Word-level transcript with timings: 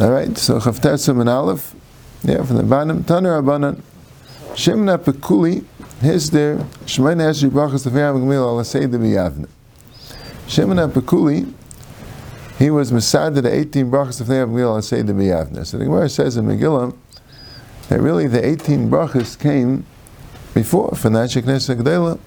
All 0.00 0.10
right, 0.10 0.36
so 0.36 0.58
Chavtetzim 0.58 1.20
and 1.20 1.28
Aleph, 1.28 1.72
yeah, 2.24 2.42
from 2.42 2.56
the 2.56 2.64
bottom, 2.64 3.04
Taner 3.04 3.40
Abanan, 3.40 3.80
Shemna 4.54 4.98
Pekuli, 4.98 5.64
his 6.00 6.30
there, 6.30 6.56
Shemayin 6.84 7.18
Esri 7.18 7.48
Brachas 7.48 7.86
Tefeyam 7.86 8.16
Gamil 8.16 8.44
Ala 8.44 8.62
Seidim 8.62 8.90
Yavne. 8.90 9.46
Shemna 10.48 10.90
Pekuli, 10.90 11.54
he 12.58 12.70
was 12.70 12.90
Masad 12.90 13.40
the 13.40 13.54
18 13.54 13.88
brachas 13.88 14.20
of 14.20 14.26
Tefeyam 14.26 14.48
Gamil 14.48 14.62
Ala 14.62 14.80
Seidim 14.80 15.14
Yavne. 15.14 15.64
So 15.64 15.78
the 15.78 15.84
Gemara 15.84 16.08
says 16.08 16.36
in 16.36 16.46
Megillah 16.46 16.92
that 17.88 18.00
really 18.00 18.26
the 18.26 18.44
18 18.44 18.90
brachas 18.90 19.38
came 19.38 19.86
before, 20.54 20.90
for 20.96 21.08
Nachik 21.08 21.44
Nesek 21.44 21.84
Dela. 21.84 22.18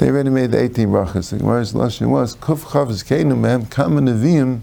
They 0.00 0.10
already 0.10 0.28
made 0.28 0.50
the 0.50 0.60
18 0.60 0.88
brachas. 0.88 1.30
The 1.30 1.38
Gemara's 1.38 1.72
lashon 1.72 2.10
was 2.10 2.36
Kuf 2.36 2.58
Chavas 2.58 3.02
Keinu 3.02 3.38
Mehem 3.38 3.70
Kama 3.70 4.02
Neviim 4.02 4.60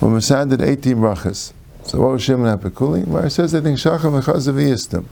were 0.00 0.08
Masad 0.08 0.60
18 0.60 0.96
brachas. 0.96 1.52
So 1.84 2.00
what 2.00 2.12
was 2.12 2.22
Shimon 2.22 2.58
HaPekuli? 2.58 3.04
Gemara 3.04 3.30
says 3.30 3.54
I 3.54 3.60
think 3.60 3.78
Shacham 3.78 4.20
V'Chazav 4.20 5.04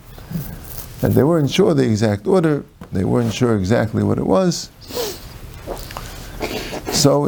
And 1.02 1.14
they 1.14 1.22
weren't 1.22 1.50
sure 1.50 1.74
the 1.74 1.84
exact 1.84 2.26
order. 2.26 2.64
They 2.92 3.04
weren't 3.04 3.34
sure 3.34 3.56
exactly 3.56 4.02
what 4.02 4.18
it 4.18 4.26
was. 4.26 4.70
So 6.92 7.26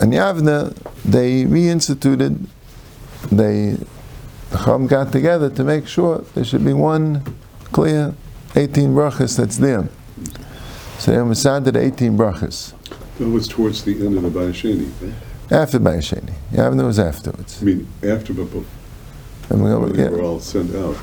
in 0.00 0.10
Yavna, 0.10 0.74
they 1.04 1.44
reinstituted, 1.44 2.46
they 3.30 3.76
the 4.50 4.58
Chum 4.58 4.86
got 4.86 5.12
together 5.12 5.50
to 5.50 5.64
make 5.64 5.86
sure 5.86 6.24
there 6.34 6.44
should 6.44 6.64
be 6.64 6.72
one 6.72 7.22
clear 7.72 8.14
18 8.56 8.94
brachas 8.94 9.36
that's 9.36 9.58
there. 9.58 9.88
So 10.98 11.12
they 11.12 11.18
Masad 11.18 11.76
18 11.76 12.16
brachas. 12.16 12.72
That 13.18 13.28
was 13.28 13.46
towards 13.46 13.84
the 13.84 13.94
end 14.06 14.16
of 14.16 14.22
the 14.22 14.30
Bayasheni, 14.30 14.90
right? 15.02 15.12
After 15.52 15.78
Bayasheni. 15.78 16.34
Yavna 16.52 16.84
was 16.86 16.98
afterwards. 16.98 17.60
I 17.60 17.64
mean, 17.64 17.88
after, 18.02 18.32
but 18.32 18.44
before 18.44 18.64
And 19.50 19.62
we 19.62 19.92
they 19.92 20.04
yeah. 20.04 20.10
were 20.10 20.22
all 20.22 20.40
sent 20.40 20.74
out. 20.74 20.96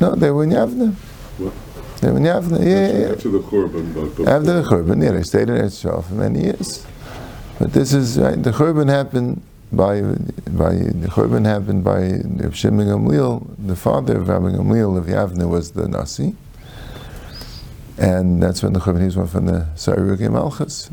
No, 0.00 0.14
they 0.14 0.30
were 0.30 0.44
in 0.44 0.50
Yavna. 0.50 0.92
What? 1.38 1.52
They 2.00 2.10
were 2.10 2.18
in 2.18 2.24
Yavna, 2.24 2.58
yeah, 2.58 2.88
yeah, 2.88 2.98
yeah. 2.98 3.12
After 3.12 3.30
the 3.30 3.40
Korban, 3.40 3.94
but 3.94 4.04
before. 4.04 4.28
After 4.28 4.62
the 4.62 4.68
Churban, 4.68 5.02
yeah, 5.02 5.12
they 5.12 5.22
stayed 5.22 5.48
in 5.48 5.56
Israel 5.56 6.02
for 6.02 6.14
many 6.14 6.42
years. 6.42 6.86
But 7.58 7.72
this 7.72 7.94
is, 7.94 8.18
right, 8.18 8.40
the 8.40 8.50
Churban 8.50 8.90
happened 8.90 9.40
by, 9.72 10.02
by, 10.02 10.74
the 10.74 11.08
Churban 11.08 11.46
happened 11.46 11.82
by 11.82 12.20
Reb 12.42 12.54
Shimon 12.54 12.86
Gamliel, 12.86 13.46
the 13.58 13.76
father 13.76 14.18
of 14.18 14.28
Rabbi 14.28 14.50
Gamliel 14.56 14.98
of 14.98 15.06
Yavna 15.06 15.48
was 15.48 15.72
the 15.72 15.88
Nasi. 15.88 16.36
And 17.96 18.42
that's 18.42 18.62
when 18.62 18.74
the 18.74 18.80
Churban, 18.80 19.16
one 19.16 19.26
from 19.26 19.46
the 19.46 19.68
Sarugi 19.74 20.30
Malchus. 20.30 20.90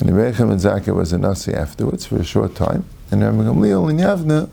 And 0.00 0.10
Rebechem 0.10 0.50
and 0.50 0.60
Zakah 0.60 0.94
was 0.94 1.12
a 1.12 1.18
Nasi 1.18 1.52
afterwards 1.52 2.06
for 2.06 2.16
a 2.16 2.24
short 2.24 2.54
time. 2.54 2.84
And 3.10 3.22
Rabbi 3.22 3.38
Gamliel 3.38 3.90
in 3.90 3.96
Yavna 3.96 4.48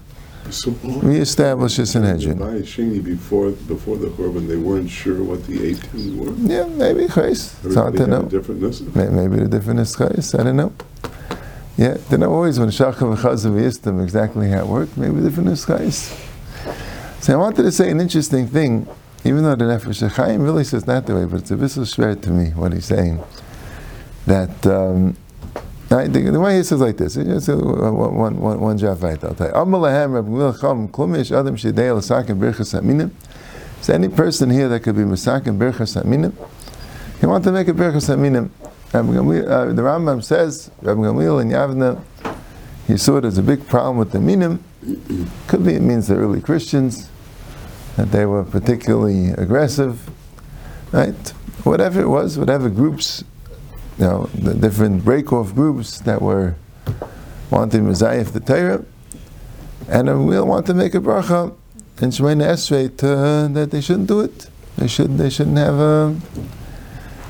So 0.49 0.71
reestablished 0.83 1.77
the 1.77 1.85
Sanhedrin. 1.85 2.39
Bayasheni 2.39 3.03
before, 3.03 3.51
before 3.51 3.97
the 3.97 4.07
Korban, 4.07 4.47
they 4.47 4.57
weren't 4.57 4.89
sure 4.89 5.23
what 5.23 5.45
the 5.45 5.65
18 5.65 6.17
were. 6.17 6.31
Yeah, 6.33 6.65
maybe, 6.65 7.05
Chais. 7.05 7.63
It's 7.63 7.75
hard 7.75 7.95
to 7.97 8.07
know. 8.07 8.23
different 8.23 8.61
Maybe 8.95 9.37
the 9.37 9.47
different 9.47 9.79
is 9.81 10.35
I 10.35 10.43
don't 10.43 10.55
know. 10.55 10.73
Yeah, 11.77 11.97
they 12.09 12.17
know 12.17 12.31
always 12.31 12.57
when 12.57 12.69
Shachar 12.69 13.15
v'chazav 13.15 13.51
yistam 13.51 14.01
exactly 14.01 14.49
how 14.49 14.59
it 14.59 14.67
worked. 14.67 14.97
Maybe 14.97 15.19
the 15.19 15.29
different 15.29 15.49
is. 15.49 16.25
So 17.19 17.33
I 17.33 17.35
wanted 17.35 17.63
to 17.63 17.71
say 17.71 17.91
an 17.91 17.99
interesting 17.99 18.47
thing, 18.47 18.87
even 19.25 19.43
though 19.43 19.55
the 19.55 19.65
Nefesh 19.65 20.09
Chaim 20.11 20.41
really 20.43 20.63
says 20.63 20.87
not 20.87 21.05
the 21.05 21.15
way, 21.15 21.25
but 21.25 21.41
it's 21.41 21.51
a 21.51 21.57
bit 21.57 21.69
so 21.69 21.83
to 22.15 22.29
me 22.29 22.51
what 22.51 22.71
he's 22.71 22.85
saying. 22.85 23.21
That 24.25 24.65
um, 24.65 25.17
I, 25.95 26.07
the, 26.07 26.31
the 26.31 26.39
way 26.39 26.57
he 26.57 26.63
says 26.63 26.81
like 26.81 26.97
this, 26.97 27.15
it's 27.17 27.49
uh, 27.49 27.55
one, 27.55 28.37
one, 28.37 28.59
one, 28.59 28.77
job 28.77 29.01
right. 29.03 29.23
I'll 29.23 29.35
tell 29.35 29.47
you. 29.47 29.53
Is 33.79 33.87
there 33.87 33.95
any 33.95 34.09
person 34.09 34.49
here 34.49 34.67
that 34.69 34.79
could 34.81 34.95
be 34.95 35.03
misaken 35.03 35.57
birchas 35.59 36.01
haminim? 36.01 36.33
He 37.19 37.25
wanted 37.25 37.45
to 37.45 37.51
make 37.51 37.67
a 37.67 37.73
birchas 37.73 38.09
Gamliel, 39.03 39.49
uh, 39.49 39.73
the 39.73 39.81
Rambam 39.81 40.23
says, 40.23 40.71
Rabbi 40.81 41.01
Gamliel 41.01 41.41
in 41.41 41.49
Yavna, 41.49 42.01
he 42.87 42.97
saw 42.97 43.17
it 43.17 43.25
as 43.25 43.37
a 43.37 43.43
big 43.43 43.67
problem 43.67 43.97
with 43.97 44.11
the 44.11 44.19
minim. 44.19 44.63
Could 45.47 45.65
be 45.65 45.73
it 45.73 45.81
means 45.81 46.07
the 46.07 46.15
early 46.15 46.39
Christians, 46.39 47.09
that 47.97 48.11
they 48.11 48.25
were 48.25 48.43
particularly 48.43 49.31
aggressive, 49.31 50.09
right? 50.91 51.29
Whatever 51.63 52.01
it 52.01 52.07
was, 52.07 52.37
whatever 52.37 52.69
groups, 52.69 53.23
you 53.97 54.05
know, 54.05 54.29
the 54.33 54.53
different 54.53 55.03
break-off 55.05 55.53
groups 55.55 55.99
that 56.01 56.21
were 56.21 56.55
wanting 57.49 57.85
Messiah 57.85 58.23
the 58.23 58.39
Torah, 58.39 58.83
and 59.87 60.07
Gamliel 60.07 60.45
wanted 60.45 60.67
to 60.67 60.73
make 60.73 60.95
a 60.95 60.99
bracha 60.99 61.53
in 62.01 62.09
Shemona 62.09 62.53
Esrei 62.53 62.95
to, 62.97 63.53
that 63.53 63.71
they 63.71 63.81
shouldn't 63.81 64.07
do 64.07 64.21
it. 64.21 64.49
They 64.77 64.87
should. 64.87 65.17
They 65.17 65.29
shouldn't 65.29 65.57
have 65.57 65.75
a. 65.75 66.15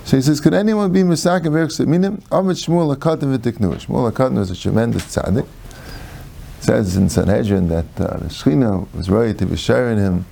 So 0.05 0.17
he 0.17 0.21
says, 0.21 0.39
could 0.39 0.53
anyone 0.53 0.91
be 0.91 1.01
Misak 1.01 1.45
and 1.45 1.55
Berch 1.55 1.85
Minim? 1.85 2.21
Amid 2.31 2.57
Shmuel 2.57 2.95
Akatim 2.95 3.37
v'tiknu. 3.37 3.73
Shmuel 3.85 4.11
Akatim 4.11 4.37
was 4.37 4.51
a 4.51 4.55
tremendous 4.55 5.03
tzaddik. 5.15 5.45
It 5.45 6.63
says 6.63 6.95
in 6.95 7.09
Sanhedrin 7.09 7.67
that 7.69 7.85
uh, 7.99 8.17
the 8.17 8.25
Shechina 8.27 8.91
was 8.93 9.09
ready 9.09 9.33
to 9.35 9.45
be 9.45 9.55
sharing 9.55 9.97
him. 9.97 10.25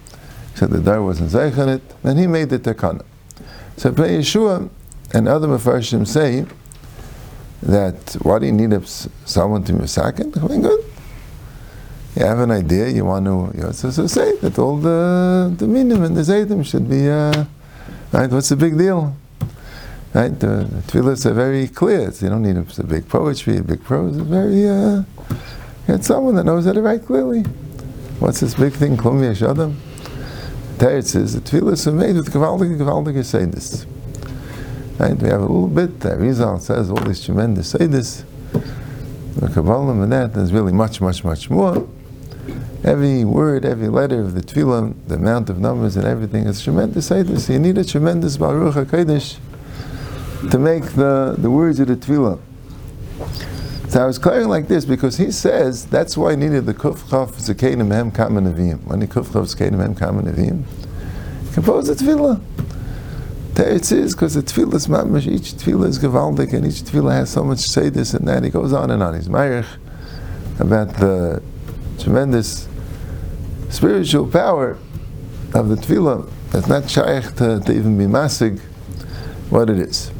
Said 0.55 0.69
the 0.69 0.79
dar 0.79 1.01
wasn't 1.01 1.31
zeich 1.31 1.57
it. 1.67 1.81
And 2.03 2.19
he 2.19 2.27
made 2.27 2.49
the 2.49 2.59
takana. 2.59 3.03
So 3.77 3.91
Pnei 3.91 4.19
Yeshua 4.19 4.69
and 5.13 5.27
other 5.27 5.47
Mefarshim 5.47 6.07
say 6.07 6.45
that 7.61 8.17
why 8.21 8.39
do 8.39 8.45
you 8.45 8.51
need 8.51 8.73
someone 9.25 9.63
to 9.63 9.73
it? 10.19 10.37
I 10.37 10.47
mean, 10.47 10.61
good. 10.61 10.83
You 12.15 12.25
have 12.25 12.39
an 12.39 12.51
idea, 12.51 12.89
you 12.89 13.05
want 13.05 13.25
to, 13.25 13.51
you 13.57 13.63
know, 13.63 13.71
so, 13.71 13.89
so 13.89 14.05
say 14.05 14.35
that 14.37 14.59
all 14.59 14.77
the, 14.77 15.53
the 15.57 15.67
minim 15.67 16.03
and 16.03 16.15
the 16.15 16.21
zaydim 16.21 16.63
should 16.63 16.87
be, 16.87 17.09
uh, 17.09 17.45
right, 18.11 18.29
what's 18.29 18.49
the 18.49 18.55
big 18.55 18.77
deal? 18.77 19.15
Right, 20.13 20.39
the, 20.39 20.69
the 20.87 21.29
are 21.29 21.33
very 21.33 21.67
clear. 21.67 22.09
It's, 22.09 22.21
you 22.21 22.29
don't 22.29 22.43
need 22.43 22.57
a, 22.57 22.83
big 22.83 23.09
poetry, 23.09 23.57
a 23.57 23.63
big 23.63 23.83
prose. 23.83 24.15
It's 24.15 24.27
very, 24.27 24.69
uh, 24.69 25.03
had 25.87 26.05
someone 26.05 26.35
that 26.35 26.43
knows 26.43 26.65
how 26.65 26.73
to 26.73 26.81
write 26.83 27.05
clearly. 27.05 27.41
What's 28.19 28.39
this 28.41 28.53
big 28.53 28.73
thing, 28.73 28.95
Klum 28.95 29.21
Yeshadam? 29.21 29.75
Teretz 30.77 31.07
says 31.07 31.33
the 31.33 31.41
tefillahs 31.41 31.87
are 31.87 31.91
made 31.91 32.15
with 32.15 32.31
gewaldige, 32.31 32.77
gewaldige 32.77 33.23
seidis. 33.23 33.87
Right, 34.99 35.17
we 35.17 35.27
have 35.29 35.41
a 35.41 35.45
little 35.45 35.67
bit, 35.67 36.01
that 36.01 36.19
Rizal 36.19 36.59
says 36.59 36.91
all 36.91 36.97
these 36.97 37.25
tremendous 37.25 37.73
seidis. 37.73 38.23
The 39.35 39.49
Kabbalah 39.49 39.91
and 40.03 40.11
that, 40.11 40.35
there's 40.35 40.53
really 40.53 40.71
much, 40.71 41.01
much, 41.01 41.23
much 41.23 41.49
more. 41.49 41.87
Every 42.83 43.25
word, 43.25 43.65
every 43.65 43.87
letter 43.87 44.21
of 44.21 44.35
the 44.35 44.41
tefillah, 44.41 44.93
the 45.07 45.15
amount 45.15 45.49
of 45.49 45.57
numbers 45.57 45.97
and 45.97 46.05
everything 46.05 46.45
is 46.45 46.61
tremendous 46.61 47.09
seidis. 47.09 47.51
You 47.51 47.57
need 47.57 47.79
a 47.79 47.83
tremendous 47.83 48.37
Baruch 48.37 48.75
HaKodesh 48.75 49.39
to 50.51 50.59
make 50.59 50.83
the, 50.91 51.35
the 51.39 51.49
words 51.49 51.79
of 51.79 51.87
the 51.87 51.95
tefillah. 51.95 52.39
So 53.89 54.03
I 54.03 54.05
was 54.05 54.19
clearing 54.19 54.47
like 54.47 54.67
this 54.67 54.85
because 54.85 55.17
he 55.17 55.31
says 55.31 55.85
that's 55.87 56.15
why 56.15 56.31
he 56.31 56.37
needed 56.37 56.67
the 56.67 56.73
kuf 56.73 57.09
chaf 57.09 57.31
zakenim 57.37 57.91
hem 57.91 58.11
kama 58.11 58.41
neviim. 58.41 58.83
When 58.83 59.01
he 59.01 59.07
kuf 59.07 59.33
chaf 59.33 59.45
zakenim 59.45 59.79
hem 59.79 59.95
kama 59.95 60.21
neviim, 60.21 60.63
he 61.47 61.53
composed 61.53 61.89
the 61.89 61.95
tefillah. 61.95 62.41
Teretz 63.53 63.91
is 63.91 64.15
because 64.15 64.33
the 64.33 64.41
tefillah 64.41 64.73
is 64.73 64.87
mamish. 64.87 65.27
Each 65.27 65.53
tefillah 65.53 65.87
is 65.87 65.99
gewaldig, 65.99 66.53
and 66.53 66.65
each 66.65 66.81
tefillah 66.81 67.11
has 67.11 67.29
so 67.29 67.43
much 67.43 67.59
say 67.59 67.89
this 67.89 68.15
and 68.15 68.27
that. 68.27 68.43
He 68.43 68.49
goes 68.49 68.73
on 68.73 68.89
and 68.89 69.03
on. 69.03 69.13
He's 69.13 69.27
ma'irich 69.27 69.67
about 70.59 70.95
the 70.95 71.41
tremendous 71.99 72.67
spiritual 73.69 74.27
power 74.27 74.77
of 75.53 75.69
the 75.69 75.75
tefillah. 75.75 76.31
It's 76.55 76.67
not 76.67 76.89
shaykh 76.89 77.35
to, 77.35 77.59
to 77.59 77.71
even 77.71 77.95
be 77.97 78.05
masig 78.05 78.59
what 79.51 79.69
it 79.69 79.77
is. 79.77 80.11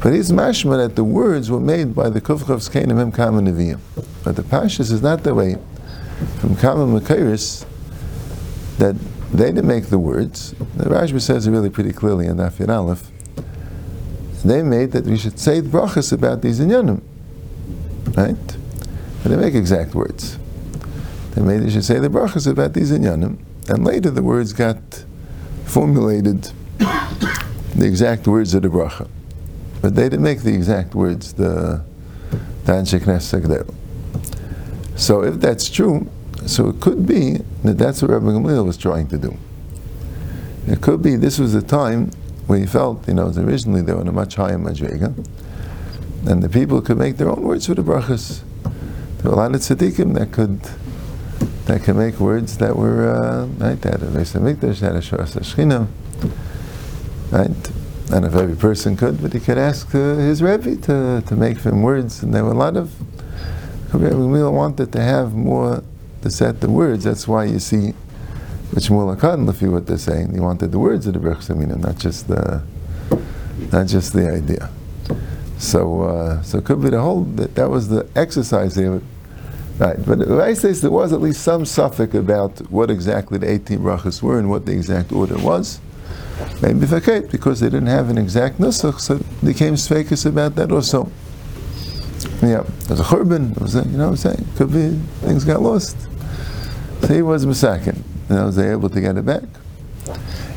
But 0.00 0.12
he's 0.12 0.30
mashma 0.30 0.76
that 0.76 0.94
the 0.94 1.02
words 1.02 1.50
were 1.50 1.58
made 1.58 1.96
by 1.96 2.10
the 2.10 2.20
Kufchav's 2.20 2.68
Kenim 2.68 2.98
Hem 2.98 3.10
Kama 3.10 3.40
Nevi'im. 3.40 3.80
But 4.22 4.36
the 4.36 4.42
Pashas 4.42 4.92
is 4.92 5.02
not 5.02 5.24
the 5.24 5.34
way 5.34 5.56
from 6.38 6.54
Kama 6.54 7.00
Makairis 7.00 7.66
that 8.78 8.94
they 9.32 9.46
didn't 9.46 9.66
make 9.66 9.86
the 9.86 9.98
words. 9.98 10.52
The 10.76 10.84
Rashba 10.84 11.20
says 11.20 11.46
it 11.46 11.50
really 11.50 11.70
pretty 11.70 11.92
clearly 11.92 12.26
in 12.26 12.36
Dafir 12.36 12.68
Aleph. 12.68 13.10
They 14.44 14.62
made 14.62 14.92
that 14.92 15.04
we 15.04 15.16
should 15.18 15.38
say 15.38 15.60
the 15.60 15.68
brachas 15.68 16.12
about 16.12 16.42
these 16.42 16.60
inyanim. 16.60 17.02
Right? 18.16 18.36
They 19.24 19.36
make 19.36 19.54
exact 19.54 19.94
words. 19.94 20.38
They 21.34 21.42
made 21.42 21.62
you 21.62 21.70
should 21.70 21.84
say 21.84 21.98
the 21.98 22.08
brachas 22.08 22.46
about 22.46 22.72
these 22.72 22.92
inyanim. 22.92 23.38
And 23.68 23.84
later 23.84 24.10
the 24.10 24.22
words 24.22 24.52
got 24.52 24.78
formulated 25.64 26.50
the 26.78 27.86
exact 27.86 28.28
words 28.28 28.54
of 28.54 28.62
the 28.62 28.68
bracha. 28.68 29.08
But 29.82 29.96
they 29.96 30.04
didn't 30.04 30.22
make 30.22 30.42
the 30.42 30.54
exact 30.54 30.94
words, 30.94 31.32
the 31.32 31.84
Knesset 32.64 33.00
Segdel. 33.20 33.74
So 34.96 35.22
if 35.22 35.36
that's 35.36 35.68
true, 35.68 36.08
so 36.46 36.68
it 36.68 36.80
could 36.80 37.06
be 37.06 37.38
that 37.64 37.76
that's 37.78 38.02
what 38.02 38.12
Rabbi 38.12 38.26
Gamliel 38.26 38.64
was 38.64 38.76
trying 38.76 39.08
to 39.08 39.18
do. 39.18 39.36
It 40.66 40.80
could 40.80 41.02
be 41.02 41.16
this 41.16 41.38
was 41.38 41.52
the 41.52 41.62
time 41.62 42.10
where 42.46 42.58
he 42.58 42.66
felt, 42.66 43.06
you 43.08 43.14
know, 43.14 43.32
originally 43.36 43.82
they 43.82 43.92
were 43.92 44.00
in 44.00 44.08
a 44.08 44.12
much 44.12 44.36
higher 44.36 44.58
madrega, 44.58 45.14
and 46.26 46.42
the 46.42 46.48
people 46.48 46.80
could 46.80 46.98
make 46.98 47.16
their 47.16 47.28
own 47.28 47.42
words 47.42 47.66
for 47.66 47.74
the 47.74 47.82
brachas. 47.82 48.42
There 49.18 49.30
were 49.30 49.32
a 49.32 49.36
lot 49.36 49.54
of 49.54 49.60
tzaddikim 49.60 50.14
that 50.14 50.32
could 50.32 50.60
that 51.66 51.82
can 51.82 51.98
make 51.98 52.20
words 52.20 52.58
that 52.58 52.76
were 52.76 53.10
uh, 53.10 53.46
right 53.58 53.80
that 53.82 54.02
a 54.02 54.06
Beis 54.06 54.38
Hamikdash 54.38 54.80
had 54.80 54.94
a 54.94 55.00
Shoras 55.00 55.34
Hashchina, 55.34 55.88
right? 57.32 57.70
And 58.12 58.24
if 58.24 58.34
every 58.36 58.54
person 58.54 58.96
could, 58.96 59.20
but 59.20 59.32
he 59.32 59.40
could 59.40 59.58
ask 59.58 59.92
uh, 59.92 60.14
his 60.14 60.40
Rebbe 60.42 60.76
to, 60.82 61.24
to 61.26 61.36
make 61.36 61.58
him 61.58 61.82
words, 61.82 62.22
and 62.22 62.32
there 62.32 62.44
were 62.44 62.52
a 62.52 62.54
lot 62.54 62.76
of 62.76 62.92
we 63.92 64.42
wanted 64.44 64.92
to 64.92 65.00
have 65.00 65.34
more 65.34 65.82
to 66.26 66.36
set 66.36 66.60
the 66.60 66.70
words. 66.70 67.04
That's 67.04 67.26
why 67.28 67.44
you 67.44 67.58
see 67.58 67.94
which 68.72 68.90
what 68.90 69.86
they're 69.86 69.98
saying, 69.98 70.34
he 70.34 70.40
wanted 70.40 70.72
the 70.72 70.78
words 70.78 71.06
of 71.06 71.14
the 71.14 71.20
Berch 71.20 71.48
not 71.78 71.98
just 71.98 72.28
the 72.28 72.62
not 73.72 73.86
just 73.86 74.12
the 74.12 74.28
idea. 74.30 74.70
So, 75.58 76.02
uh, 76.02 76.42
so 76.42 76.58
it 76.58 76.64
could 76.64 76.82
be 76.82 76.90
the 76.90 77.00
whole, 77.00 77.22
that, 77.22 77.54
that 77.54 77.70
was 77.70 77.88
the 77.88 78.06
exercise 78.14 78.74
there. 78.74 79.00
Right, 79.78 79.96
but 80.06 80.20
I 80.40 80.54
say 80.54 80.72
there 80.72 80.90
was 80.90 81.12
at 81.12 81.20
least 81.20 81.42
some 81.42 81.64
suffix 81.64 82.14
about 82.14 82.58
what 82.70 82.90
exactly 82.90 83.38
the 83.38 83.50
18 83.50 83.78
brachas 83.78 84.22
were 84.22 84.38
and 84.38 84.48
what 84.48 84.66
the 84.66 84.72
exact 84.72 85.12
order 85.12 85.38
was. 85.38 85.80
Maybe 86.62 86.86
fakate, 86.86 87.30
because 87.30 87.60
they 87.60 87.68
didn't 87.68 87.88
have 87.88 88.08
an 88.10 88.18
exact 88.18 88.58
nusach, 88.58 89.00
so 89.00 89.16
they 89.42 89.54
came 89.54 89.74
sfekas 89.74 90.26
about 90.26 90.54
that 90.56 90.72
also. 90.72 91.10
Yeah, 92.42 92.64
there's 92.86 93.00
a 93.00 93.04
churban, 93.04 93.54
you 93.90 93.98
know 93.98 94.04
what 94.04 94.10
I'm 94.10 94.16
saying? 94.16 94.46
Could 94.56 94.72
be 94.72 94.90
things 95.20 95.44
got 95.44 95.62
lost. 95.62 95.96
He 97.08 97.22
was 97.22 97.46
misakin, 97.46 98.02
and 98.28 98.38
I 98.38 98.44
was 98.44 98.58
able 98.58 98.88
to 98.90 99.00
get 99.00 99.16
it 99.16 99.24
back. 99.24 99.44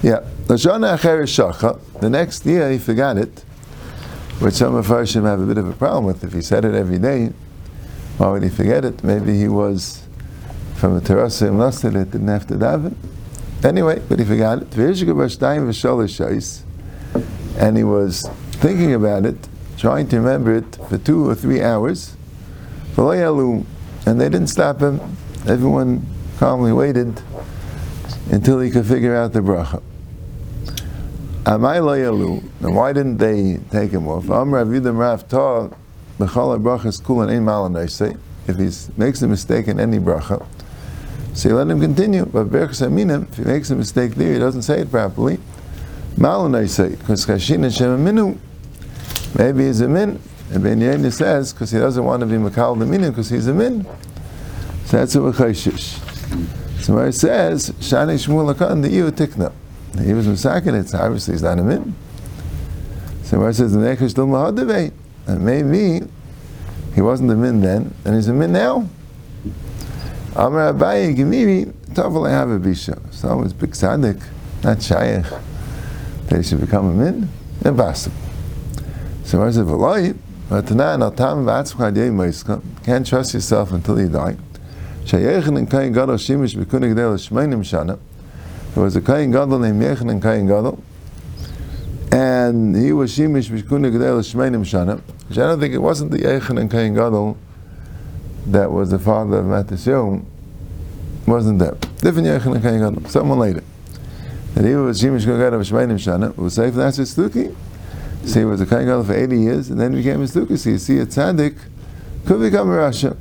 Yeah, 0.01 0.21
the 0.47 2.09
next 2.09 2.45
year 2.45 2.71
he 2.71 2.77
forgot 2.77 3.17
it 3.17 3.43
which 4.39 4.53
some 4.53 4.73
of 4.75 4.89
us 4.89 5.13
have 5.13 5.25
a 5.25 5.45
bit 5.45 5.57
of 5.57 5.67
a 5.67 5.73
problem 5.73 6.05
with. 6.05 6.23
If 6.23 6.31
he 6.31 6.41
said 6.41 6.63
it 6.63 6.73
every 6.73 6.97
day, 6.97 7.33
why 8.17 8.31
would 8.31 8.43
he 8.43 8.49
forget 8.49 8.85
it? 8.85 9.03
Maybe 9.03 9.37
he 9.37 9.49
was 9.49 10.03
from 10.75 10.95
a 10.95 11.01
terasa 11.01 11.49
and 11.49 11.59
lost 11.59 11.83
it, 11.83 11.91
didn't 11.91 12.27
have 12.27 12.47
to 12.47 12.53
daven. 12.53 12.95
Anyway, 13.65 14.01
but 14.07 14.17
he 14.17 14.23
forgot 14.23 14.61
it. 14.61 14.77
And 17.57 17.77
he 17.77 17.83
was 17.83 18.29
thinking 18.51 18.93
about 18.93 19.25
it, 19.25 19.47
trying 19.77 20.07
to 20.07 20.15
remember 20.17 20.55
it 20.55 20.77
for 20.87 20.97
two 20.97 21.29
or 21.29 21.35
three 21.35 21.61
hours. 21.61 22.15
And 22.95 24.21
they 24.21 24.29
didn't 24.29 24.47
stop 24.47 24.79
him. 24.79 25.01
Everyone 25.45 26.05
calmly 26.39 26.71
waited 26.71 27.21
until 28.31 28.61
he 28.61 28.71
could 28.71 28.85
figure 28.85 29.13
out 29.13 29.33
the 29.33 29.41
bracha. 29.41 29.83
Amai 31.43 31.83
lo 31.83 31.93
yalu. 31.93 32.41
Now 32.61 32.71
why 32.71 32.93
didn't 32.93 33.17
they 33.17 33.59
take 33.71 33.91
him 33.91 34.07
off? 34.07 34.29
Am 34.29 34.53
Rav 34.53 34.67
Yudam 34.67 34.97
Rav 34.97 35.27
Ta 35.27 35.67
b'chol 36.17 37.41
malan 37.43 37.87
say. 37.89 38.15
If 38.47 38.55
he 38.57 38.71
makes 38.97 39.21
a 39.21 39.27
mistake 39.27 39.67
in 39.67 39.81
any 39.81 39.99
bracha, 39.99 40.45
so 41.33 41.49
you 41.49 41.55
let 41.55 41.67
him 41.67 41.81
continue. 41.81 42.25
But 42.25 42.47
berachas 42.47 42.87
aminim, 42.87 43.29
if 43.29 43.37
he 43.37 43.43
makes 43.43 43.69
a 43.69 43.75
mistake 43.75 44.15
there, 44.15 44.33
he 44.33 44.39
doesn't 44.39 44.61
say 44.61 44.79
it 44.79 44.89
properly. 44.89 45.39
Malan 46.17 46.53
because 46.53 47.25
kashin 47.25 47.65
and 47.65 47.73
shem 47.73 48.05
minu. 48.05 48.37
Maybe 49.37 49.65
he's 49.65 49.81
a 49.81 49.89
min. 49.89 50.21
And 50.51 50.63
Ben 50.63 50.79
Yaina 50.79 51.11
says 51.11 51.51
because 51.53 51.69
he 51.69 51.79
doesn't 51.79 52.03
want 52.03 52.21
to 52.21 52.25
be 52.25 52.35
makal 52.35 52.79
the 52.79 52.85
minim 52.85 53.11
because 53.11 53.29
he's 53.29 53.47
a 53.47 53.53
min. 53.53 53.85
So 54.85 54.97
that's 54.97 55.13
a 55.15 55.19
v'chayshish. 55.19 56.08
So 56.81 56.97
it 56.99 57.13
says 57.13 57.71
shani 57.71 58.15
shmul 58.15 58.53
akan 58.53 58.81
the 58.81 58.89
iu 58.89 59.11
tikna. 59.11 59.51
He 60.03 60.13
was 60.13 60.27
Musakin, 60.27 60.79
it's 60.79 60.93
obviously 60.93 61.33
he's 61.33 61.43
not 61.43 61.59
a 61.59 61.63
min. 61.63 61.95
So 63.23 63.39
where 63.39 63.49
it 63.49 63.55
says 63.55 63.73
the 63.73 63.79
Nekesh 63.79 64.13
Dil 64.13 64.27
Mahadavei, 64.27 64.91
and 65.27 65.45
maybe 65.45 66.05
he 66.95 67.01
wasn't 67.01 67.31
a 67.31 67.35
min 67.35 67.61
then, 67.61 67.93
and 68.05 68.15
he's 68.15 68.27
a 68.27 68.33
min 68.33 68.51
now. 68.51 68.87
Amar 70.35 70.73
Abaye, 70.73 71.15
Gimiri, 71.15 71.71
Tovel 71.93 72.27
I 72.27 72.31
have 72.31 72.49
a 72.49 72.59
Bisha. 72.59 72.99
Someone's 73.13 73.53
big 73.53 73.71
tzaddik, 73.71 74.23
not 74.63 74.81
Shaykh, 74.81 75.25
that 76.27 76.37
he 76.37 76.43
should 76.43 76.61
become 76.61 76.87
a 76.87 76.93
min, 76.93 77.29
impossible. 77.65 78.15
So 79.25 79.39
where 79.39 79.49
it 79.49 79.53
says, 79.53 79.65
V'loi, 79.65 80.15
can't 82.83 83.05
trust 83.05 83.33
yourself 83.35 83.71
until 83.71 83.99
you 83.99 84.09
die. 84.09 84.37
Shayechin 85.09 85.57
and 85.57 85.69
kain 85.69 85.91
gadol 85.91 86.15
shimish 86.15 86.55
b'kunig 86.55 86.95
del 86.95 87.15
shmeinim 87.15 87.61
shana, 87.61 87.99
there 88.75 88.83
was 88.83 88.95
a 88.95 89.01
Kain 89.01 89.31
Gadol 89.31 89.57
named 89.59 89.81
Yechanan 89.81 90.21
Kain 90.21 90.45
Gadol, 90.45 90.81
and 92.11 92.75
he 92.75 92.93
was 92.93 93.17
Shimish 93.17 93.49
Mishkuna 93.49 93.91
Gedel 93.91 94.19
Shmeinim 94.19 94.61
Shana, 94.61 95.01
which 95.27 95.39
I 95.39 95.47
don't 95.47 95.59
think 95.59 95.73
it 95.73 95.79
wasn't 95.79 96.11
the 96.11 96.19
Yechanan 96.19 96.69
Kain 96.69 96.93
Gadol 96.93 97.35
that 98.45 98.71
was 98.71 98.91
the 98.91 98.99
father 98.99 99.39
of 99.39 99.45
Matisyon, 99.45 100.23
wasn't 101.25 101.57
that. 101.59 101.81
Different 101.97 102.27
Yechanan 102.27 102.61
Kain 102.61 102.79
Gadol, 102.79 103.09
someone 103.09 103.39
later. 103.39 103.63
And 104.55 104.67
he 104.67 104.75
was 104.75 105.01
Shimish 105.01 105.25
Gadol 105.25 105.59
Shmeinim 105.61 105.97
Shana, 105.97 106.37
was 106.37 106.53
safe 106.53 106.75
that's 106.75 106.97
his 106.97 107.15
Stuki. 107.15 107.55
So 108.23 108.39
he 108.39 108.45
was 108.45 108.61
a 108.61 108.67
Kain 108.67 108.85
Gadol 108.85 109.03
for 109.03 109.15
80 109.15 109.39
years, 109.39 109.69
and 109.71 109.79
then 109.79 109.93
became 109.93 110.21
a 110.21 110.25
Stuki. 110.25 110.59
So 110.59 110.69
you 110.69 110.77
see 110.77 110.99
a 110.99 111.07
Tzaddik 111.07 111.57
could 112.27 112.39
become 112.39 112.69
a 112.69 112.73
Rasha. 112.73 113.17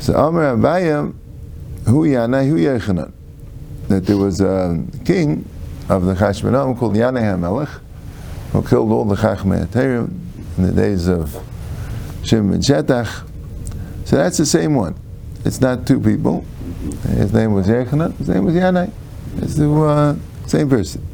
So 0.00 0.16
Amr 0.16 0.56
Abayam, 0.56 1.14
Hu 1.86 2.06
Yana, 2.06 2.48
Hu 2.48 2.56
Yechanan 2.56 3.12
that 3.90 4.06
there 4.06 4.16
was 4.16 4.40
a 4.40 4.80
king 5.04 5.44
of 5.88 6.04
the 6.04 6.14
Chashmonaim 6.14 6.78
called 6.78 6.94
Yanai 6.94 7.22
HaMelech, 7.22 7.80
who 8.52 8.62
killed 8.62 8.92
all 8.92 9.04
the 9.04 9.16
Chachmei 9.16 9.66
Terim 9.66 10.16
in 10.56 10.66
the 10.66 10.72
days 10.72 11.08
of 11.08 11.36
Shimon 12.22 12.52
ben 12.52 12.60
Shetach. 12.60 13.28
So 14.04 14.16
that's 14.16 14.38
the 14.38 14.46
same 14.46 14.76
one. 14.76 14.94
It's 15.44 15.60
not 15.60 15.88
two 15.88 16.00
people. 16.00 16.44
His 17.08 17.32
name 17.32 17.52
was 17.52 17.66
Yechanan, 17.66 18.16
his 18.16 18.28
name 18.28 18.44
was 18.44 18.54
Yanai. 18.54 18.92
It's 19.38 19.56
the 19.56 19.68
uh, 19.68 20.16
same 20.46 20.70
person. 20.70 21.04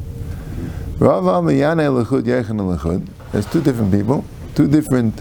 Rav 0.99 1.25
Am 1.25 1.45
Yanai 1.45 2.05
Lechud, 2.05 2.23
Yechanan 2.23 2.77
Lechud. 2.77 3.07
There's 3.31 3.47
two 3.47 3.61
different 3.61 3.91
people, 3.91 4.23
two 4.53 4.67
different 4.67 5.19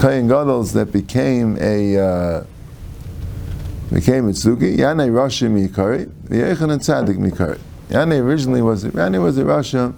Kayan 0.00 0.26
Gadol 0.26 0.64
that 0.64 0.90
became 0.90 1.58
a 1.60 1.98
uh, 1.98 2.44
became 3.92 4.28
a 4.28 4.32
Tzuki. 4.32 4.76
Yanai 4.76 5.10
Rashi 5.10 5.48
Mikari, 5.48 6.06
Yechanan 6.28 6.78
Tzadik 6.78 7.18
Mikari. 7.18 7.58
Yanai 7.92 8.22
originally 8.22 8.62
was 8.62 8.84
Yanai 8.84 9.22
was 9.22 9.36
a 9.36 9.44
Rasha, 9.44 9.92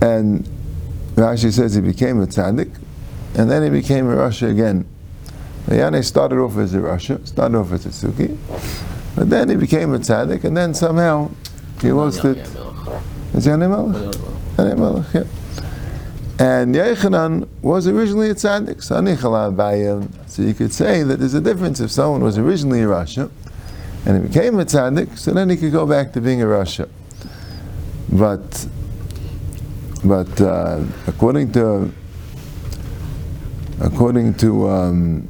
and 0.00 0.44
Rashi 1.14 1.52
says 1.52 1.74
he 1.76 1.80
became 1.80 2.20
a 2.20 2.26
tzaddik, 2.26 2.74
and 3.36 3.48
then 3.48 3.62
he 3.62 3.70
became 3.70 4.10
a 4.10 4.16
Rasha 4.16 4.50
again. 4.50 4.88
Yanai 5.68 6.04
started 6.04 6.38
off 6.38 6.56
as 6.56 6.74
a 6.74 6.78
Rasha, 6.78 7.24
started 7.28 7.56
off 7.56 7.70
as 7.70 7.86
a 7.86 7.90
Suki, 7.90 8.36
but 9.14 9.30
then 9.30 9.48
he 9.48 9.54
became 9.54 9.94
a 9.94 9.98
tzaddik, 9.98 10.42
and 10.42 10.56
then 10.56 10.74
somehow 10.74 11.30
he 11.80 11.92
lost 11.92 12.24
it. 12.24 12.38
Is 12.38 13.46
Yanai 13.46 13.70
Melech? 13.70 14.14
Yanai 14.56 14.76
Melech, 14.76 15.14
yeah. 15.14 15.43
And 16.36 16.74
Yechanan 16.74 17.48
was 17.62 17.86
originally 17.86 18.28
a 18.28 18.34
tzaddik, 18.34 18.82
so 18.82 20.42
you 20.42 20.54
could 20.54 20.72
say 20.72 21.04
that 21.04 21.20
there's 21.20 21.34
a 21.34 21.40
difference 21.40 21.78
if 21.78 21.92
someone 21.92 22.22
was 22.22 22.38
originally 22.38 22.82
a 22.82 22.86
Rasha 22.86 23.30
and 24.04 24.20
he 24.20 24.28
became 24.28 24.58
a 24.58 24.64
tzaddik, 24.64 25.16
so 25.16 25.30
then 25.30 25.48
he 25.48 25.56
could 25.56 25.70
go 25.70 25.86
back 25.86 26.12
to 26.14 26.20
being 26.20 26.42
a 26.42 26.46
Rasha. 26.46 26.88
But, 28.10 28.66
but 30.04 30.40
uh, 30.40 30.82
according 31.06 31.52
to 31.52 31.92
according 33.80 34.34
to 34.34 34.68
um, 34.68 35.28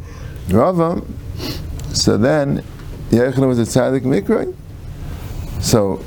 Rava, 0.50 1.02
so 1.92 2.16
then 2.16 2.64
Yechanan 3.10 3.48
was 3.48 3.58
a 3.58 3.62
tzaddik 3.62 4.04
mikra. 4.04 4.54
So, 5.60 6.02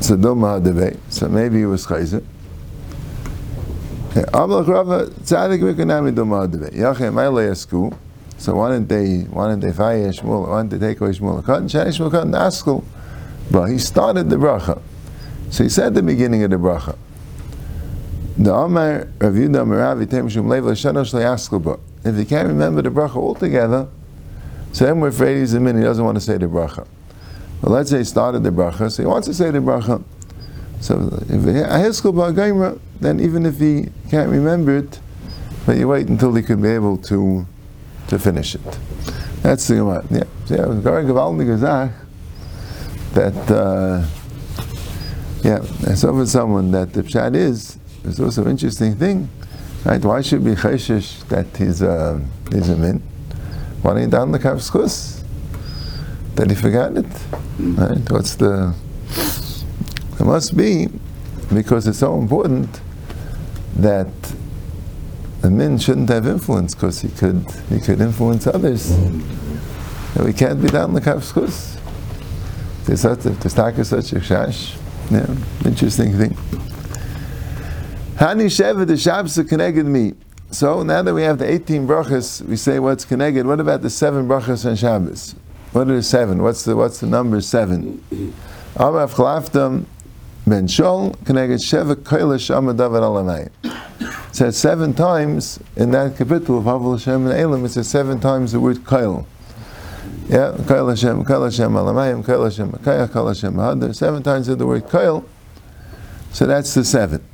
so 0.00 0.16
so 1.08 1.28
maybe 1.28 1.58
he 1.58 1.66
was 1.66 1.84
chayzer. 1.84 2.24
So 8.40 8.54
why 8.54 8.70
didn't 8.70 8.88
they 8.88 9.18
why 9.30 9.50
didn't 9.50 9.60
they 9.60 9.72
fire 9.72 10.08
Shmuel? 10.08 10.48
Why 10.48 10.62
didn't 10.62 10.80
they 10.80 10.88
take 10.88 11.00
away 11.00 11.10
Shmuel 11.10 11.44
Cut 11.44 11.60
and 11.60 11.70
Shani 11.70 11.88
Shmuel 11.88 12.10
Cut 12.10 12.24
and 12.24 12.34
Askul? 12.34 12.82
But 13.52 13.66
he 13.66 13.78
started 13.78 14.30
the 14.30 14.36
bracha. 14.36 14.80
So 15.50 15.62
he 15.62 15.68
said 15.68 15.94
the 15.94 16.02
beginning 16.02 16.42
of 16.42 16.50
the 16.50 16.56
bracha. 16.56 16.96
The 18.38 18.52
Amar 18.52 19.08
Rav 19.20 19.34
Yudah 19.34 19.66
Meravi 19.66 20.08
Tem 20.10 20.28
Shum 20.28 20.48
Lev 20.48 20.64
L'Shanosh 20.64 21.12
Le'Askul 21.12 21.78
If 22.04 22.16
he 22.16 22.24
can't 22.24 22.48
remember 22.48 22.82
the 22.82 22.90
bracha 22.90 23.16
altogether, 23.16 23.86
so 24.72 24.86
then 24.86 25.00
we're 25.00 25.08
afraid 25.08 25.38
he's 25.38 25.54
a 25.54 25.60
min, 25.60 25.76
he 25.76 25.82
doesn't 25.82 26.04
want 26.04 26.16
to 26.16 26.20
say 26.20 26.38
the 26.38 26.46
bracha. 26.46 26.86
But 27.60 27.70
let's 27.70 27.90
say 27.90 27.98
he 27.98 28.04
started 28.04 28.42
the 28.42 28.50
bracha, 28.50 28.90
so 28.90 29.02
he 29.02 29.06
wants 29.06 29.28
to 29.28 29.34
say 29.34 29.50
the 29.50 29.58
bracha. 29.58 30.02
So 30.80 30.94
if 31.28 31.42
Aheskel 31.42 32.12
Ba'agaimra, 32.14 32.78
then 33.00 33.20
even 33.20 33.46
if 33.46 33.58
he 33.58 33.88
can't 34.10 34.30
remember 34.30 34.76
it, 34.78 34.98
but 35.66 35.76
you 35.76 35.88
wait 35.88 36.08
until 36.08 36.34
he 36.34 36.42
could 36.42 36.62
be 36.62 36.68
able 36.68 36.96
to 36.98 37.46
to 38.08 38.18
finish 38.18 38.54
it. 38.54 38.78
That's 39.42 39.66
the 39.68 39.76
Gemara. 39.76 40.04
Yeah, 40.10 40.24
so 40.46 40.54
yeah, 40.56 40.80
very 40.80 41.04
gewaltige 41.04 41.58
Zach 41.58 41.92
that 43.12 43.50
uh, 43.50 44.06
yeah, 45.42 45.58
that's 45.80 46.04
over 46.04 46.26
someone 46.26 46.70
that 46.72 46.92
the 46.92 47.02
pshat 47.02 47.34
is. 47.34 47.78
There's 48.02 48.20
also 48.20 48.42
an 48.44 48.50
interesting 48.50 48.96
thing, 48.96 49.28
right? 49.84 50.02
Why 50.04 50.20
should 50.22 50.44
be 50.44 50.54
chayshish 50.54 51.26
that 51.28 51.46
he's 51.56 51.82
a 51.82 52.20
he's 52.52 52.68
a 52.68 52.76
min? 52.76 53.02
Why 53.82 53.92
don't 53.92 54.02
you 54.02 54.08
down 54.08 54.32
the 54.32 54.38
kavskus? 54.38 55.22
That 56.34 56.50
he 56.50 56.56
forgot 56.56 56.96
it. 56.96 57.06
Right? 57.58 58.10
What's 58.10 58.34
the? 58.36 58.74
It 60.20 60.24
must 60.24 60.54
be 60.54 60.88
because 61.52 61.86
it's 61.86 61.98
so 61.98 62.18
important 62.18 62.82
that 63.76 64.08
the 65.40 65.50
min 65.50 65.78
shouldn't 65.78 66.10
have 66.10 66.26
influence 66.26 66.74
because 66.74 67.00
he 67.00 67.08
could 67.08 67.46
he 67.70 67.80
could 67.80 68.02
influence 68.02 68.46
others. 68.46 68.90
And 68.90 70.24
we 70.24 70.34
can't 70.34 70.60
be 70.60 70.68
down 70.68 70.92
the. 70.92 71.00
There's 72.84 73.00
such 73.00 73.24
a 73.24 74.20
shash. 74.20 74.76
Yeah, 75.10 75.34
interesting 75.64 76.12
thing. 76.16 76.36
Hani 78.16 78.46
Sheva 78.46 78.86
the 78.86 78.98
Shabbos 78.98 79.40
connected 79.48 79.86
me. 79.86 80.12
So 80.50 80.82
now 80.82 81.00
that 81.00 81.14
we 81.14 81.22
have 81.22 81.38
the 81.38 81.50
18 81.50 81.86
brachas, 81.86 82.42
we 82.42 82.56
say 82.56 82.78
what's 82.78 83.06
connected. 83.06 83.46
What 83.46 83.60
about 83.60 83.80
the 83.80 83.88
seven 83.88 84.28
brachas 84.28 84.66
on 84.68 84.76
Shabbos? 84.76 85.34
What 85.72 85.88
are 85.88 85.94
the 85.94 86.02
seven? 86.02 86.42
What's 86.42 86.64
the 86.64 86.76
what's 86.76 87.00
the 87.00 87.06
number 87.06 87.40
seven? 87.40 88.04
Amav 88.74 89.14
Ben 90.50 90.66
Shol 90.66 91.14
connected 91.24 91.60
Sheva 91.60 91.94
Koila 91.94 92.38
Shama 92.44 92.74
David 92.74 93.02
Alamai. 93.02 93.50
It 93.62 94.34
says 94.34 94.56
seven 94.56 94.92
times 94.92 95.60
in 95.76 95.92
that 95.92 96.16
capital 96.18 96.58
of 96.58 96.64
Havel 96.64 96.96
Hashem 96.96 97.28
and 97.28 97.38
Elam. 97.38 97.64
It 97.64 97.68
says 97.68 97.88
seven 97.88 98.18
times 98.18 98.50
the 98.50 98.58
word 98.58 98.78
Koil. 98.78 99.24
Yeah, 100.28 100.56
Koil 100.58 100.88
Hashem, 100.88 101.24
Koil 101.24 101.44
Hashem 101.44 101.70
Alamayim, 101.70 102.24
Koil 102.24 102.44
Hashem 102.44 102.72
Makaya, 102.72 103.06
Koil 103.06 103.28
Hashem 103.28 103.54
Hadar. 103.54 103.94
Seven 103.94 104.24
times 104.24 104.48
the 104.48 104.66
word 104.66 104.88
Koil. 104.88 105.24
So 106.32 106.46
that's 106.46 106.74
the 106.74 106.84
seven. 106.84 107.24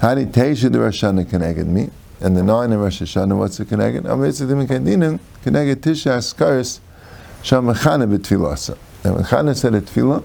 Hani 0.00 0.30
Teisha 0.30 0.70
the 0.70 0.78
Rosh 0.78 1.02
Hashanah 1.02 1.30
connected 1.30 1.68
me, 1.68 1.88
and 2.20 2.36
the 2.36 2.42
nine 2.42 2.70
in 2.70 2.80
Rosh 2.80 3.00
Hashanah, 3.00 3.36
what's 3.38 3.56
the 3.56 3.64
connected? 3.64 4.04
Amitzah 4.04 4.66
Kadinim 4.66 5.20
connected 5.42 5.82
Tisha 5.82 6.18
Askaris 6.18 6.80
Shamachana 7.42 8.14
B'Tfilasa. 8.14 8.76
And 9.04 9.14
when 9.14 9.24
Chana 9.24 9.56
said 9.56 9.74
a 9.74 9.80
tefillah, 9.80 10.22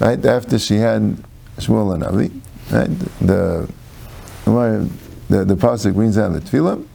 right 0.00 0.24
after 0.24 0.58
she 0.58 0.76
had 0.76 1.16
Shmuel 1.58 1.94
and 1.94 2.04
Avi, 2.04 2.30
right, 2.70 2.98
the 3.20 3.68
the, 4.44 5.44
the 5.44 5.56
pasuk 5.56 5.94
brings 5.94 6.14
the 6.14 6.22
tefillah. 6.22 6.86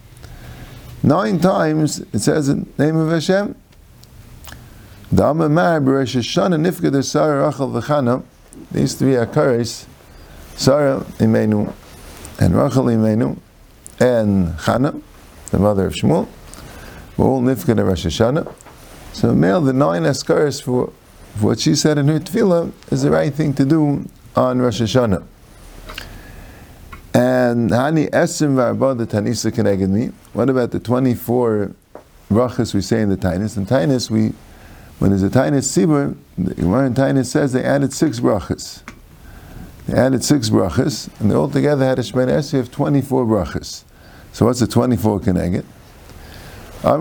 Nine 1.03 1.39
times 1.39 1.99
it 2.13 2.19
says 2.19 2.47
the 2.47 2.65
name 2.77 2.95
of 2.95 3.09
Hashem. 3.09 3.55
The 5.11 5.23
Amamar 5.23 5.83
B'Rosh 5.83 6.15
Hashanah 6.15 6.59
Nifka 6.59 6.91
the 6.91 7.03
Sarah 7.03 7.45
Rachel 7.45 7.69
V'Chana. 7.69 8.23
These 8.71 8.95
three 8.95 9.13
akaris 9.13 9.85
Sarah 10.55 11.01
Imenu, 11.19 11.71
and 12.39 12.55
Rachel 12.55 12.85
Imenu, 12.85 13.37
and 13.99 14.53
Chana, 14.57 15.01
the 15.51 15.59
mother 15.59 15.87
of 15.87 15.93
Shmuel, 15.93 16.27
were 17.17 17.25
all 17.25 17.41
Nifkad 17.41 17.85
Rosh 17.85 18.05
Hashanah. 18.05 18.51
So 19.11 19.35
male, 19.35 19.61
the 19.61 19.73
nine 19.73 20.03
askaris 20.03 20.61
for 20.63 20.91
what 21.39 21.59
she 21.59 21.75
said 21.75 21.97
in 21.97 22.07
her 22.07 22.19
tefillah 22.19 22.71
is 22.91 23.01
the 23.01 23.11
right 23.11 23.33
thing 23.33 23.53
to 23.55 23.65
do 23.65 24.07
on 24.35 24.59
Rosh 24.59 24.81
Hashanah. 24.81 25.25
And 27.13 27.69
Hani 27.69 28.09
Esim 28.09 28.97
the 28.97 29.05
Tanisa 29.05 29.53
connected 29.53 29.89
me. 29.89 30.11
What 30.33 30.49
about 30.49 30.71
the 30.71 30.79
24 30.79 31.71
brachas 32.29 32.73
we 32.73 32.81
say 32.81 33.01
in 33.01 33.09
the 33.09 33.17
Tainus? 33.17 33.55
In 33.55 33.67
Tainus, 33.67 34.09
we, 34.09 34.33
when 34.97 35.11
there's 35.11 35.21
a 35.21 35.29
Tainus 35.29 35.67
Sibur, 35.69 36.15
the 36.37 36.55
Gemara 36.55 36.87
in 36.87 36.95
Tainus 36.95 37.27
says 37.27 37.53
they 37.53 37.63
added 37.63 37.93
six 37.93 38.19
brachas. 38.19 38.81
They 39.87 39.97
added 39.97 40.23
six 40.23 40.49
brachas, 40.49 41.09
and 41.19 41.29
they 41.29 41.35
all 41.35 41.49
together 41.49 41.85
had 41.85 41.99
a 41.99 42.01
Shemay 42.01 42.27
Esri 42.27 42.59
of 42.59 42.71
24 42.71 43.25
brachas. 43.25 43.83
So 44.31 44.47
what's 44.47 44.59
the 44.59 44.67
24 44.67 45.19
Keneged? 45.19 45.65
The 46.83 46.97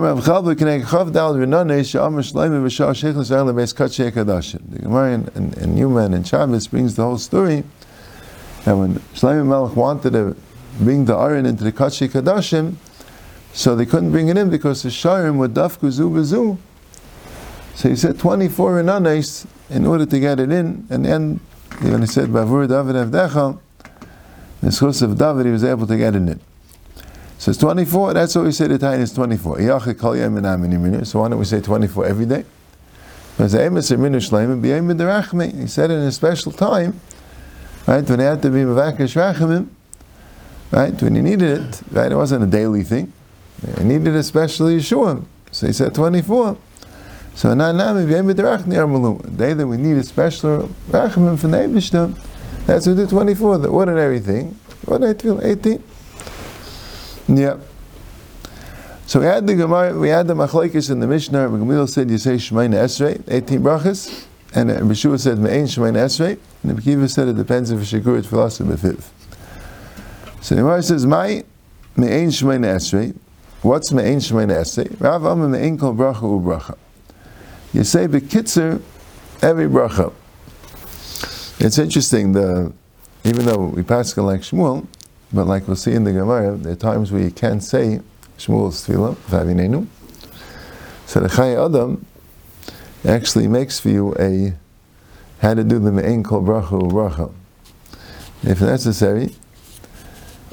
Gemara 4.81 5.11
in, 5.11 5.27
in, 5.35 5.53
in 5.55 5.75
Newman 5.75 6.13
and 6.13 6.25
Shabbos 6.25 6.67
brings 6.67 6.95
the 6.95 7.03
whole 7.03 7.17
story 7.17 7.65
that 8.63 8.77
when 8.77 8.95
Shlomo 9.13 9.45
Melech 9.45 9.75
wanted 9.75 10.13
to 10.13 10.37
bring 10.79 11.03
the 11.03 11.17
Aron 11.17 11.45
into 11.45 11.65
the 11.65 11.73
Kachi 11.73 12.07
Kadashim, 12.07 12.75
so 13.51 13.75
they 13.75 13.85
couldn't 13.85 14.11
bring 14.11 14.29
it 14.29 14.37
in 14.37 14.49
because 14.49 14.83
the 14.83 14.89
Sharim 14.89 15.35
were 15.35 15.49
Dafku 15.49 15.91
Zu. 15.91 16.57
So 17.75 17.89
he 17.89 17.97
said 17.97 18.17
24 18.17 18.81
Renanes 18.81 19.45
in 19.69 19.85
order 19.85 20.05
to 20.05 20.17
get 20.17 20.39
it 20.39 20.49
in, 20.49 20.87
and 20.89 21.03
then 21.03 21.41
when 21.81 21.99
he 21.99 22.07
said 22.07 22.29
Bavur 22.29 22.69
David 22.69 22.95
Avdecha, 22.95 23.59
the 24.61 24.71
source 24.71 25.01
of 25.01 25.17
David, 25.17 25.45
he 25.45 25.51
was 25.51 25.65
able 25.65 25.87
to 25.87 25.97
get 25.97 26.15
it 26.15 26.19
in. 26.19 26.39
So 27.43 27.51
it's 27.51 27.59
24, 27.59 28.13
that's 28.13 28.35
what 28.35 28.45
we 28.45 28.53
say 28.53 28.67
the 28.67 28.77
time 28.77 29.01
is 29.01 29.11
24. 29.11 29.59
So 29.59 31.19
why 31.19 31.27
don't 31.27 31.39
we 31.39 31.43
say 31.43 31.59
24 31.59 32.05
every 32.05 32.25
day? 32.25 32.45
He 33.37 33.49
said 33.49 33.73
in 33.73 33.75
a 33.75 33.81
special 36.13 36.53
time, 36.53 37.01
right, 37.85 38.09
when 38.09 38.19
he 38.19 38.25
had 38.25 38.41
to 38.43 38.49
be 38.49 38.59
Mavakish 38.59 39.17
Rachamim, 39.17 39.67
right, 40.71 41.01
when 41.01 41.15
he 41.15 41.21
needed 41.21 41.59
it, 41.59 41.81
right, 41.91 42.13
it 42.13 42.15
wasn't 42.15 42.45
a 42.45 42.47
daily 42.47 42.83
thing. 42.83 43.11
He 43.77 43.83
needed 43.83 44.15
a 44.15 44.23
special 44.23 44.67
Yeshua. 44.67 45.25
So 45.51 45.67
he 45.67 45.73
said 45.73 45.93
24. 45.93 46.57
So 47.35 47.53
the 47.53 49.23
day 49.35 49.53
that 49.53 49.67
we 49.67 49.75
need 49.75 49.97
a 49.97 50.03
special 50.03 50.69
rachamim 50.87 51.37
for 51.37 51.49
Neibishtam, 51.49 52.17
that's 52.67 52.87
what 52.87 52.95
the 52.95 53.05
24, 53.05 53.57
the 53.57 53.67
ordinary 53.67 54.21
thing. 54.21 54.57
Ordinary 54.87 55.15
feel 55.15 55.41
18. 55.43 55.83
Yeah. 57.27 57.57
So 59.05 59.19
we 59.19 59.25
had 59.25 59.45
the 59.45 59.55
Gemara, 59.55 59.97
we 59.97 60.09
had 60.09 60.27
the 60.27 60.33
Machlekes 60.33 60.89
in 60.89 60.99
the 60.99 61.07
Mishnah. 61.07 61.49
Gamil 61.49 61.87
said 61.89 62.09
you 62.09 62.17
say 62.17 62.35
Shemaina 62.35 62.75
Esrei, 62.83 63.21
18 63.27 63.59
brachas, 63.59 64.25
and 64.55 64.71
uh, 64.71 64.79
Beshua 64.79 65.19
said 65.19 65.37
Me'ain 65.37 65.65
Shemaina 65.65 66.05
Esrei, 66.05 66.37
and 66.63 66.77
the 66.77 66.81
Bekiva 66.81 67.09
said 67.09 67.27
it 67.27 67.35
depends 67.35 67.69
if 67.71 67.79
a 67.79 67.83
Shikur 67.83 68.17
is 68.17 68.25
philosophy 68.25 68.69
befiv. 68.69 69.03
So 70.41 70.55
the 70.55 70.61
Gemara 70.61 70.81
says, 70.83 71.05
My 71.05 71.43
Me'ain 71.95 72.29
Shemaina 72.29 72.75
Esrei, 72.75 73.15
what's 73.61 73.91
Me'ain 73.91 74.19
Shemaina 74.19 74.61
Esrei? 74.61 74.99
Rav 74.99 75.25
Amma 75.25 75.49
Me'ain 75.49 75.77
Kol 75.77 75.93
Bracha 75.93 76.21
U 76.21 76.39
Bracha. 76.39 76.77
You 77.73 77.83
say 77.83 78.07
bekitzer 78.07 78.81
every 79.41 79.65
bracha. 79.65 80.13
It's 81.59 81.77
interesting. 81.77 82.33
The 82.33 82.71
even 83.23 83.45
though 83.45 83.65
we 83.65 83.83
pass 83.83 84.15
like 84.17 84.41
Shmuel, 84.41 84.85
but 85.33 85.47
like 85.47 85.67
we'll 85.67 85.75
see 85.75 85.93
in 85.93 86.03
the 86.03 86.11
Gemara, 86.11 86.55
there 86.55 86.73
are 86.73 86.75
times 86.75 87.11
where 87.11 87.21
you 87.21 87.31
can't 87.31 87.63
say 87.63 88.01
Shmuel's 88.37 88.87
tefillah 88.87 89.15
v'avinenu. 89.15 89.87
So 91.07 91.19
the 91.19 91.29
Chai 91.29 91.53
Adam 91.53 92.05
actually 93.05 93.47
makes 93.47 93.79
for 93.79 93.89
you 93.89 94.15
a 94.19 94.53
how 95.39 95.53
to 95.53 95.63
do 95.63 95.79
the 95.79 95.91
me'en 95.91 96.23
kol 96.23 96.41
bracha 96.41 96.79
bracha. 96.89 97.33
If 98.43 98.61
necessary, 98.61 99.35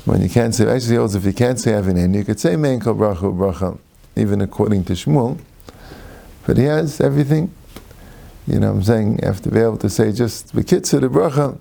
when 0.05 0.23
you 0.23 0.29
can't 0.29 0.55
say, 0.55 0.67
actually, 0.69 0.97
also 0.97 1.19
if 1.19 1.25
you 1.25 1.33
can't 1.33 1.61
say 1.61 1.73
avinenu, 1.73 2.17
you 2.17 2.25
could 2.25 2.41
say 2.41 2.57
me'en 2.57 2.81
kol 2.81 2.95
bracha 2.95 3.33
bracha, 3.37 3.79
even 4.17 4.41
according 4.41 4.85
to 4.85 4.95
Shmuel. 4.95 5.39
But 6.47 6.57
he 6.57 6.65
has 6.65 7.01
everything. 7.01 7.55
You 8.47 8.59
know, 8.59 8.71
I'm 8.71 8.83
saying 8.83 9.21
you 9.23 9.29
have 9.29 9.43
to 9.43 9.51
be 9.51 9.61
able 9.61 9.77
to 9.79 9.91
say 9.91 10.11
just 10.11 10.53
the 10.53 10.61
of 10.61 10.67
the 10.67 11.09
bracha. 11.09 11.59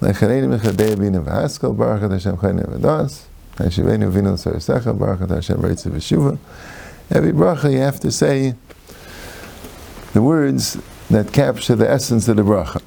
Lechaneni 0.00 0.58
mechadei 0.58 0.98
bina 0.98 1.20
v'haskal 1.20 1.76
baruch 1.76 2.10
Hashem 2.10 2.36
chayne 2.38 2.66
v'das. 2.66 3.24
Hashivenu 3.56 4.10
vinu 4.10 4.32
sarasecha 4.32 4.98
baruch 4.98 5.28
Hashem 5.28 5.58
reitze 5.58 5.90
v'shuva. 5.90 6.38
Every 7.10 7.32
bracha 7.32 7.70
you 7.70 7.80
have 7.80 8.00
to 8.00 8.10
say 8.10 8.54
the 10.14 10.22
words 10.22 10.78
that 11.10 11.32
capture 11.34 11.76
the 11.76 11.90
essence 11.90 12.28
of 12.28 12.36
the 12.36 12.42
bracha. 12.42 12.80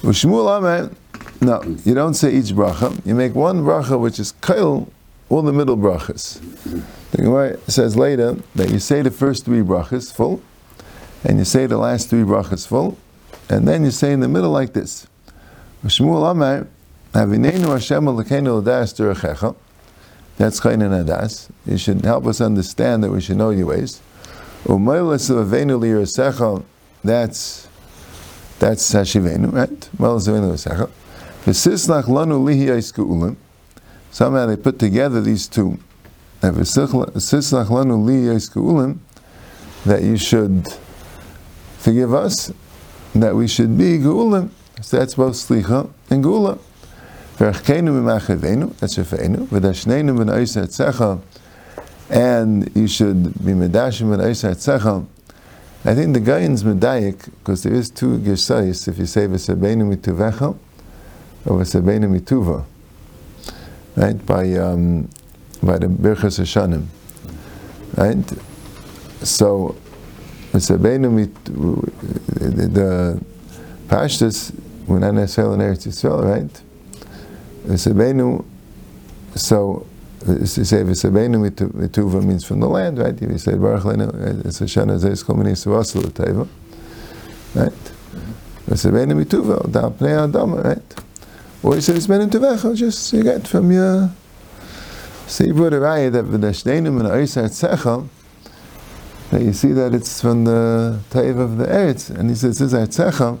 Ushmul 0.00 0.48
Amen. 0.48 0.96
No, 1.42 1.60
you 1.84 1.94
don't 1.94 2.14
say 2.14 2.34
each 2.34 2.52
bracha. 2.54 3.04
You 3.04 3.14
make 3.14 3.34
one 3.34 3.60
bracha 3.60 4.00
which 4.00 4.18
is 4.18 4.32
kail 4.32 4.88
all 5.28 5.42
the 5.42 5.52
middle 5.52 5.76
brachas. 5.76 6.40
The 7.10 7.18
Gemara 7.18 7.58
says 7.68 7.94
later 7.96 8.36
that 8.54 8.70
you 8.70 8.78
say 8.78 9.02
the 9.02 9.10
first 9.10 9.44
three 9.44 9.60
brachas 9.60 10.10
full, 10.10 10.42
and 11.24 11.38
you 11.38 11.44
say 11.44 11.66
the 11.66 11.76
last 11.78 12.08
three 12.08 12.22
brachas 12.22 12.66
full, 12.66 12.96
and 13.50 13.68
then 13.68 13.84
you 13.84 13.90
say 13.90 14.12
in 14.12 14.20
the 14.20 14.28
middle 14.28 14.50
like 14.50 14.72
this. 14.72 15.06
Shmuel 15.84 16.30
Amar, 16.30 16.66
Havinenu 17.12 17.68
Hashem 17.68 18.04
Elokeinu 18.04 18.62
L'das 18.62 18.94
Derechecha. 18.94 19.54
That's 20.38 20.58
Chayin 20.58 20.80
Adas. 20.80 21.50
You 21.66 21.76
should 21.76 22.02
help 22.04 22.26
us 22.26 22.40
understand 22.40 23.04
that 23.04 23.10
we 23.10 23.20
should 23.20 23.36
know 23.36 23.50
your 23.50 23.66
ways. 23.66 24.00
Umaylas 24.64 25.30
Avenu 25.30 25.78
L'Yirasecha. 25.78 26.64
That's 27.02 27.68
that's 28.58 28.94
Hashivenu, 28.94 29.52
right? 29.52 29.90
Umaylas 29.98 30.26
Avenu 30.26 30.52
L'Yirasecha. 30.52 30.88
V'sislach 31.44 32.04
Lanu 32.04 32.42
Lihi 32.42 32.68
Ulim. 32.96 33.36
Somehow 34.10 34.46
they 34.46 34.56
put 34.56 34.78
together 34.78 35.20
these 35.20 35.46
two 35.46 35.78
that 36.40 36.54
you 40.02 40.16
should 40.16 40.68
forgive 41.78 42.14
us, 42.14 42.52
that 43.14 43.34
we 43.34 43.48
should 43.48 43.78
be 43.78 43.98
Geulim. 43.98 44.50
So 44.82 44.98
that's 44.98 45.14
both 45.14 45.34
Slicha 45.34 45.90
and 46.10 46.22
Gula. 46.22 46.58
That's 47.36 47.58
Shefeinu, 47.60 48.70
V'dashnenu 49.48 50.16
ben 50.16 50.28
Oisa 50.28 50.66
Etzecha, 50.66 51.20
and 52.08 52.70
you 52.76 52.86
should 52.86 53.34
be 53.44 53.52
medashim 53.52 54.12
and 54.12 54.22
Eisat 54.22 54.56
Sechel. 54.56 55.06
I 55.84 55.94
think 55.94 56.14
the 56.14 56.20
Gayan's 56.20 56.62
medayik, 56.62 57.24
because 57.24 57.62
there 57.64 57.74
is 57.74 57.90
two 57.90 58.18
gersayis, 58.18 58.86
if 58.88 58.98
you 58.98 59.06
say 59.06 59.26
v'sebeinu 59.26 59.96
mituvechel, 59.96 60.56
or 61.46 61.58
v'sebeinu 61.58 62.20
mituva, 62.20 62.64
right, 63.96 64.26
by, 64.26 64.52
um, 64.54 65.08
by 65.62 65.78
the 65.78 65.86
Birchas 65.86 66.38
Hashanim, 66.38 66.86
right? 67.96 68.32
So, 69.26 69.74
v'sebeinu 70.52 71.10
mit, 71.12 71.44
the, 71.44 72.68
the 72.68 73.20
Pashtas, 73.88 74.52
we're 74.86 74.98
not 74.98 75.14
necessarily 75.14 75.54
in 75.54 75.60
Eretz 75.60 75.86
Yisrael, 75.86 76.22
right? 76.24 76.62
V'sebeinu, 77.66 78.44
so, 79.34 79.86
to 80.20 80.46
say 80.46 80.82
v'sebeinu 80.82 81.50
mituva 81.72 82.22
means 82.22 82.44
from 82.44 82.60
the 82.60 82.68
land, 82.68 82.98
right? 82.98 83.14
If 83.20 83.30
you 83.30 83.38
say 83.38 83.54
Baruch 83.54 83.84
Leinu, 83.84 84.44
it's 84.44 84.60
a 84.60 84.64
shana 84.64 84.98
zeis 84.98 85.24
kol 85.24 85.36
minei 85.36 85.52
suvasu 85.52 86.04
l'teva, 86.04 86.46
right? 87.54 87.92
V'sebeinu 88.68 89.24
mituva, 89.24 89.70
dal 89.70 89.90
pnei 89.92 90.30
adama, 90.30 90.62
right? 90.62 90.94
Or 91.62 91.74
you 91.76 91.80
say 91.80 91.94
v'sebeinu 91.94 92.28
tuvecha, 92.28 92.76
just 92.76 93.12
you 93.14 93.22
get 93.22 93.48
from 93.48 93.72
your, 93.72 94.10
so 95.26 95.44
you 95.44 95.54
brought 95.54 95.72
a 95.72 95.76
raya 95.76 96.12
that 96.12 96.26
v'dashdeinu 96.26 96.92
min 96.92 97.06
ha'isar 97.06 97.44
tzechel, 97.44 98.08
that 99.30 99.40
you 99.40 99.54
see 99.54 99.72
that 99.72 99.94
it's 99.94 100.20
from 100.20 100.44
the 100.44 101.00
taiv 101.10 101.38
of 101.38 101.56
the 101.56 101.64
Eretz, 101.64 102.10
and 102.10 102.28
he 102.28 102.36
says 102.36 102.58
this 102.58 102.74
is 102.74 102.88
tzechel, 102.88 103.38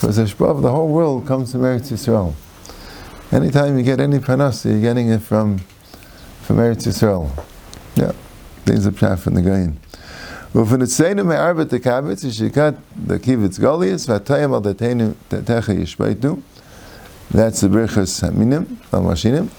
because 0.00 0.16
the 0.16 0.24
the 0.24 0.70
whole 0.70 0.88
world 0.88 1.26
comes 1.26 1.52
from 1.52 1.60
Eretz 1.60 1.92
Yisrael. 1.92 2.32
Anytime 3.30 3.76
you 3.76 3.84
get 3.84 4.00
any 4.00 4.18
panas, 4.18 4.64
you're 4.64 4.80
getting 4.80 5.10
it 5.10 5.20
from 5.20 5.58
from 6.40 6.56
Eretz 6.56 6.86
Yisrael. 6.86 7.30
Yeah, 7.96 8.12
these 8.64 8.86
are 8.86 8.92
pshat 8.92 9.18
from 9.18 9.34
the 9.34 9.42
Gayin. 9.42 9.76
Well, 10.54 10.64
from 10.64 10.80
the 10.80 10.86
Tzeinu 10.86 11.26
me'arba 11.26 11.66
tekavitz, 11.66 12.24
yishikat 12.24 12.78
the 12.96 13.18
kivitz 13.18 13.60
golias, 13.60 14.08
v'atayim 14.08 14.54
al 14.54 14.62
dateinu 14.62 15.14
techa 15.28 15.76
yishbaitu. 15.76 16.42
That's 17.30 17.60
the 17.60 17.68
birchas 17.68 18.26
haminim, 18.26 18.78
al 18.94 19.02
mashinim. 19.02 19.50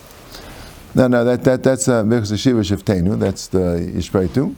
No, 0.96 1.08
no, 1.08 1.24
that, 1.24 1.44
that, 1.44 1.64
that's 1.64 1.88
uh, 1.88 2.04
birchas 2.04 2.40
shiva 2.40 2.62
shiftenu, 2.62 3.20
that's 3.20 3.48
the 3.48 3.92
yishbaitu. 3.94 4.56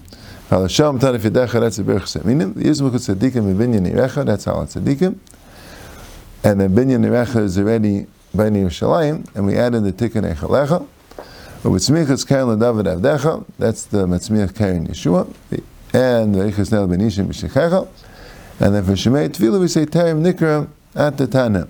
Al 0.50 0.62
Hashem 0.62 0.98
tanif 0.98 1.20
yedecha, 1.20 1.60
that's 1.60 1.76
the 1.76 1.84
birchas 1.84 2.24
haminim. 2.24 2.54
Yizmuch 2.54 2.94
tzadikim 2.94 3.54
v'binyan 3.54 3.94
irecha, 3.94 4.26
that's 4.26 4.48
al 4.48 4.66
tzadikim. 4.66 5.20
And 6.46 6.60
the 6.60 6.68
binyan 6.68 7.06
irecha 7.06 7.42
is 7.42 7.58
already 7.58 8.06
Bani 8.34 8.64
Yerushalayim, 8.64 9.34
and 9.36 9.46
we 9.46 9.56
added 9.56 9.84
the 9.84 9.94
tikkun 9.94 10.34
echalecha. 10.34 10.86
But 11.64 11.70
with 11.70 11.84
Smichas 11.84 12.28
Karen 12.28 12.60
David 12.60 12.86
Avdecha, 12.86 13.46
that's 13.58 13.86
the 13.86 14.06
Matzmiach 14.06 14.54
Karen 14.54 14.88
Yeshua, 14.88 15.34
and 15.94 16.36
the 16.36 16.40
Eichas 16.40 16.72
Nel 16.72 16.88
Benishim 16.88 17.28
B'Shechecha, 17.28 17.88
and 18.60 18.76
then 18.76 18.84
for 18.84 18.92
Shemei 18.92 19.30
Tefillah 19.30 19.62
we 19.62 19.70
say 19.70 19.86
Terim 19.86 20.22
Nikra 20.22 20.68
at 20.96 21.18
the 21.18 21.28
Tana. 21.28 21.70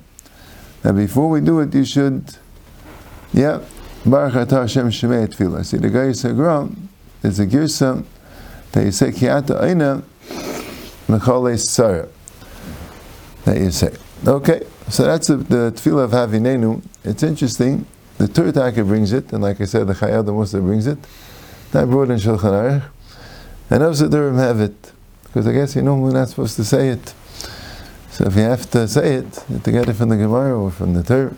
Now 0.83 0.93
before 0.93 1.29
we 1.29 1.41
do 1.41 1.59
it, 1.59 1.73
you 1.75 1.85
should, 1.85 2.37
yeah, 3.31 3.59
Baruch 4.05 4.33
Atah 4.33 4.61
Hashem 4.61 4.89
Shemei 4.89 5.27
Tefillah. 5.27 5.63
See, 5.63 5.77
the 5.77 5.89
guy 5.89 6.11
said, 6.13 6.35
Gram, 6.35 6.89
there's 7.21 7.39
a 7.39 7.45
girsa 7.45 8.03
that 8.71 8.85
you 8.85 8.91
say 8.91 9.11
Kiata 9.11 9.61
Aina 9.61 10.01
Mechale 11.07 11.59
Sarah. 11.59 12.07
That 13.45 13.59
you 13.59 13.69
say. 13.69 13.93
Okay, 14.25 14.61
so 14.87 15.03
that's 15.03 15.27
the, 15.27 15.35
the 15.35 15.73
Tefillah 15.75 16.05
of 16.05 16.11
Havinenu. 16.11 16.81
It's 17.03 17.23
interesting 17.23 17.85
the 18.17 18.25
Turtaka 18.25 18.87
brings 18.87 19.11
it, 19.11 19.33
and 19.33 19.43
like 19.43 19.59
I 19.59 19.65
said, 19.65 19.85
the 19.87 19.93
Chayad 19.93 20.33
Musa 20.33 20.61
brings 20.61 20.87
it. 20.87 20.97
That 21.73 21.89
brought 21.89 22.09
in 22.09 22.17
Shulchan 22.17 22.39
Aruch. 22.39 22.83
And 23.69 23.83
also 23.83 24.07
Durham 24.07 24.37
have 24.37 24.61
it, 24.61 24.93
because 25.23 25.45
I 25.45 25.51
guess 25.51 25.75
you 25.75 25.81
know 25.81 25.95
we're 25.95 26.11
not 26.11 26.29
supposed 26.29 26.55
to 26.55 26.63
say 26.63 26.89
it. 26.89 27.13
So 28.11 28.25
if 28.25 28.37
you 28.37 28.43
have 28.43 28.69
to 28.71 28.87
say 28.87 29.15
it, 29.15 29.43
you 29.49 29.55
have 29.55 29.63
to 29.63 29.71
get 29.73 29.89
it 29.89 29.93
from 29.95 30.07
the 30.07 30.15
Gemara 30.15 30.57
or 30.57 30.71
from 30.71 30.93
the 30.93 31.03
Torah. 31.03 31.35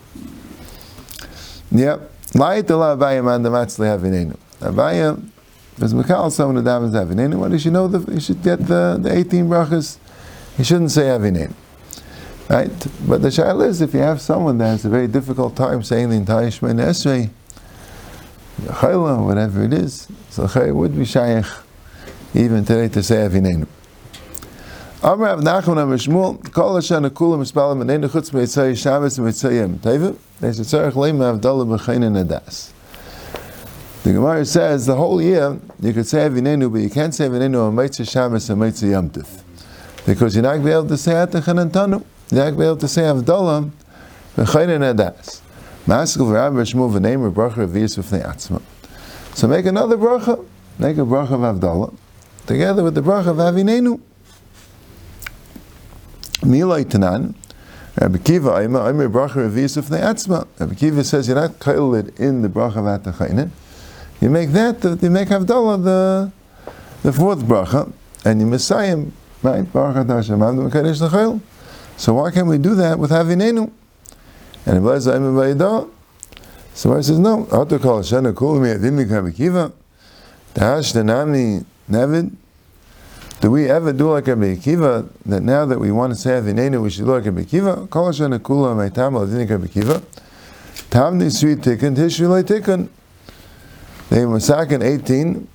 Yeah. 1.72 1.98
La'it 2.34 2.70
Allah 2.70 2.96
Abaya 2.96 3.24
man 3.24 3.42
the 3.42 3.50
matzli 3.50 3.86
havinenu. 3.86 4.36
Abaya, 4.60 5.20
because 5.74 5.92
Mikhail 5.92 6.30
someone 6.30 6.62
the 6.62 6.70
davens 6.70 6.92
havinenu, 6.92 7.36
what 7.36 7.50
does 7.50 7.64
you 7.64 7.72
know? 7.72 7.88
The, 7.88 8.12
you 8.12 8.20
should 8.20 8.44
get 8.44 8.64
the, 8.64 8.96
the 9.00 9.12
18 9.12 9.48
brachas. 9.48 9.98
He 10.56 10.62
shouldn't 10.62 10.92
say 10.92 11.02
havinenu. 11.02 11.52
Right? 12.48 12.70
But 13.08 13.22
the 13.22 13.28
shaila 13.28 13.66
is 13.66 13.80
if 13.80 13.92
you 13.92 14.00
have 14.00 14.20
someone 14.20 14.58
that 14.58 14.68
has 14.68 14.84
a 14.84 14.88
very 14.88 15.08
difficult 15.08 15.56
time 15.56 15.82
saying 15.82 16.10
the 16.10 16.16
entire 16.16 16.46
Shemana 16.46 16.86
Esrei, 16.86 17.30
Chayla, 18.62 19.24
whatever 19.24 19.64
it 19.64 19.72
is, 19.72 20.06
so 20.30 20.44
it 20.44 20.72
would 20.74 20.96
be 20.96 21.04
shaykh 21.04 21.44
even 22.34 22.64
today 22.64 22.88
to 22.88 23.02
say 23.02 23.16
Avinenu. 23.16 23.66
Amr 25.02 25.24
Rav 25.24 25.40
Nachman 25.40 25.78
Amr 25.78 25.96
Shmuel, 25.98 26.52
Kol 26.52 26.76
Hashan 26.76 27.08
Akulam 27.08 27.40
Mispalim 27.40 27.84
Avinenu 27.84 28.08
Chutz 28.08 28.30
Meitzai 28.30 28.80
Shabbos 28.80 29.18
Meitzai 29.18 29.60
Yom 29.60 29.78
Teva, 29.80 30.16
there's 30.40 30.60
a 30.60 30.62
tzarech 30.62 30.92
Avdallah 30.92 31.78
B'chayin 31.78 32.24
Adas. 32.24 32.72
The 34.04 34.12
Gemara 34.12 34.44
says 34.44 34.86
the 34.86 34.94
whole 34.94 35.20
year 35.20 35.58
you 35.80 35.92
could 35.92 36.06
say 36.06 36.18
Avinenu, 36.28 36.72
but 36.72 36.78
you 36.78 36.90
can't 36.90 37.12
say 37.12 37.28
Avinenu 37.28 37.66
on 37.66 37.74
Meitzai 37.74 38.08
Shabbos 38.08 38.48
and 38.50 38.62
Meitzai 38.62 38.92
Yom 38.92 39.10
Tov. 39.10 39.42
Because 40.06 40.36
you're 40.36 40.44
not 40.44 40.50
going 40.50 40.62
to 40.62 40.66
be 40.66 40.72
able 40.72 40.86
to 40.86 40.96
say 40.96 41.12
Atachan 41.12 41.70
You're 42.30 42.50
not 42.50 42.60
able 42.60 42.76
to 42.76 42.88
say 42.88 43.02
Avdallah 43.02 43.70
B'chayin 44.36 44.94
Adas. 44.94 45.40
Maskul 45.86 46.26
v'Rav 46.26 46.52
Shmuel 46.52 46.90
v'neimer 46.92 47.32
bracha 47.32 47.66
v'yis 47.68 47.96
v'fnei 47.96 48.24
atzma. 48.26 48.60
So 49.36 49.46
make 49.46 49.66
another 49.66 49.96
bracha, 49.96 50.44
make 50.78 50.96
a 50.96 51.02
bracha 51.02 51.32
of 51.32 51.60
Avdallah, 51.60 51.94
together 52.46 52.82
with 52.82 52.94
the 52.96 53.00
bracha 53.00 53.28
of 53.28 53.36
Avinenu. 53.36 54.00
Milay 56.40 56.84
Tanan, 56.84 57.34
Rabbi 58.00 58.18
Kiva, 58.18 58.50
I'm 58.54 58.74
a 58.74 59.08
bracha 59.08 59.48
v'yis 59.48 59.80
v'fnei 59.80 60.02
atzma. 60.02 60.48
Rabbi 60.58 60.74
Kiva 60.74 61.04
says 61.04 61.28
you're 61.28 61.36
not 61.36 61.60
kailed 61.60 62.18
in 62.18 62.42
the 62.42 62.48
bracha 62.48 62.78
of 62.78 63.00
Atachayne. 63.02 63.50
You 64.20 64.30
make 64.30 64.50
that, 64.50 64.82
you 65.00 65.10
make 65.10 65.28
Avdallah 65.28 65.84
the, 65.84 66.32
the 67.04 67.12
fourth 67.12 67.44
bracha, 67.44 67.92
and 68.24 68.40
you 68.40 68.46
Messiah, 68.46 69.04
right? 69.44 69.72
Baruch 69.72 70.08
Hashem, 70.08 70.40
Amdu 70.40 70.72
Kadesh 70.72 71.00
L'chayil. 71.00 71.40
So 71.96 72.14
why 72.14 72.30
can't 72.30 72.46
we 72.46 72.58
do 72.58 72.74
that 72.74 72.98
with 72.98 73.10
Avinenu? 73.10 73.70
And 74.66 74.84
Rabbi 74.84 74.98
Zayim. 74.98 75.90
So 76.74 76.92
I 76.92 77.00
says, 77.00 77.18
no, 77.18 77.46
Oto 77.50 77.78
Kol 77.78 78.00
Shana 78.00 78.34
Kul 78.34 78.60
Mi 78.60 78.70
Adin 78.70 78.96
Rabbi 79.08 79.30
Kiva. 79.30 79.72
Dash 80.52 80.92
Danami 80.92 81.64
Nevid. 81.90 82.34
Do 83.40 83.50
we 83.50 83.70
ever 83.70 83.92
do 83.92 84.12
like 84.12 84.26
Rabbi 84.26 84.56
Kiva 84.56 85.08
that 85.24 85.42
now 85.42 85.64
that 85.64 85.78
we 85.78 85.90
want 85.90 86.12
to 86.12 86.18
say 86.18 86.30
Avinenu, 86.30 86.82
we 86.82 86.90
should 86.90 87.04
do 87.04 87.12
like 87.12 87.24
Rabbi 87.24 87.44
Kiva? 87.44 87.86
Kol 87.86 88.10
Shana 88.10 88.38
Kula 88.38 88.76
Mi 88.76 88.90
Tam 88.90 89.14
Adin 89.14 89.46
Rabbi 89.46 89.68
Kiva. 89.68 90.02
Tam 90.90 91.18
Ni 91.18 91.30
Sweet 91.30 91.58
Tikkun 91.58 91.96
Tishu 91.96 92.28
Lei 92.28 92.42
Tikkun. 92.42 92.88
They 94.10 94.26
were 94.26 94.40
second 94.40 94.82
18 94.82 95.48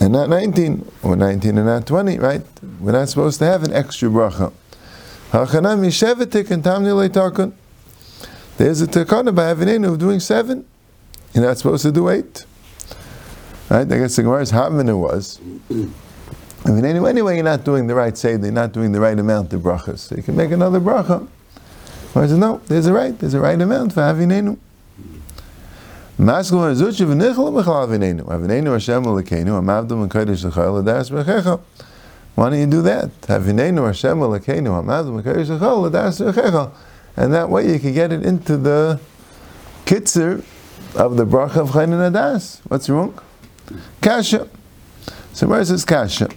and 0.00 0.12
not 0.12 0.28
19, 0.28 0.90
or 1.02 1.16
19 1.16 1.58
and 1.58 1.66
not 1.66 1.86
20, 1.86 2.18
right? 2.18 2.42
We're 2.80 2.92
not 2.92 3.08
supposed 3.08 3.38
to 3.40 3.44
have 3.46 3.62
an 3.62 3.72
extra 3.72 4.08
bracha. 4.08 4.52
Hachanam 5.30 5.84
Yishevet 5.84 6.26
Tikkun 6.26 6.64
Tam 6.64 6.84
Ni 6.84 7.52
There's 8.56 8.80
a 8.80 8.86
takana 8.86 9.34
by 9.34 9.52
Avinenu 9.52 9.92
of 9.92 9.98
doing 9.98 10.20
seven. 10.20 10.64
You're 11.34 11.44
not 11.44 11.58
supposed 11.58 11.82
to 11.82 11.92
do 11.92 12.08
eight. 12.08 12.46
Right? 13.68 13.80
I 13.92 13.98
guess 13.98 14.16
the 14.16 14.22
Gemara's 14.22 14.52
Havminu 14.52 14.98
was. 14.98 15.38
Avinenu, 16.62 17.06
anyway, 17.06 17.34
you're 17.34 17.44
not 17.44 17.62
doing 17.62 17.86
the 17.86 17.94
right 17.94 18.16
say, 18.16 18.30
you're 18.30 18.50
not 18.50 18.72
doing 18.72 18.92
the 18.92 19.00
right 19.00 19.18
amount 19.18 19.52
of 19.52 19.60
brachas. 19.60 19.98
So 19.98 20.16
you 20.16 20.22
can 20.22 20.34
make 20.34 20.50
another 20.50 20.80
bracha. 20.80 21.28
I 22.14 22.26
said, 22.26 22.38
no, 22.38 22.62
there's 22.66 22.86
a 22.86 22.92
right, 22.94 23.16
there's 23.18 23.34
a 23.34 23.40
right 23.40 23.60
amount 23.60 23.92
for 23.92 24.00
Avinenu. 24.00 24.56
Maskul 26.18 26.72
Azuchi 26.72 27.06
v'nichel 27.06 27.52
b'chal 27.52 27.86
Avinenu. 27.86 28.24
Avinenu 28.24 28.72
Hashem 28.72 29.04
l'keinu, 29.04 29.60
amavdum 29.60 30.08
l'kodesh 30.08 30.50
l'chayel 30.50 30.82
l'das 30.82 31.10
b'checha. 31.10 31.60
Why 32.38 32.50
don't 32.50 32.60
you 32.60 32.66
do 32.66 32.82
that? 32.82 33.10
And 37.16 37.34
that 37.34 37.48
way 37.50 37.72
you 37.72 37.80
can 37.80 37.92
get 37.92 38.12
it 38.12 38.24
into 38.24 38.56
the 38.56 39.00
kitzur 39.84 40.44
of 40.94 41.16
the 41.16 41.26
bracha 41.26 41.56
of 41.56 41.70
Chayin 41.70 42.12
Adas. 42.12 42.60
What's 42.68 42.88
wrong? 42.88 43.18
Kasha. 44.00 44.48
So 45.32 45.48
where 45.48 45.64
says 45.64 45.84
kasha? 45.84 46.28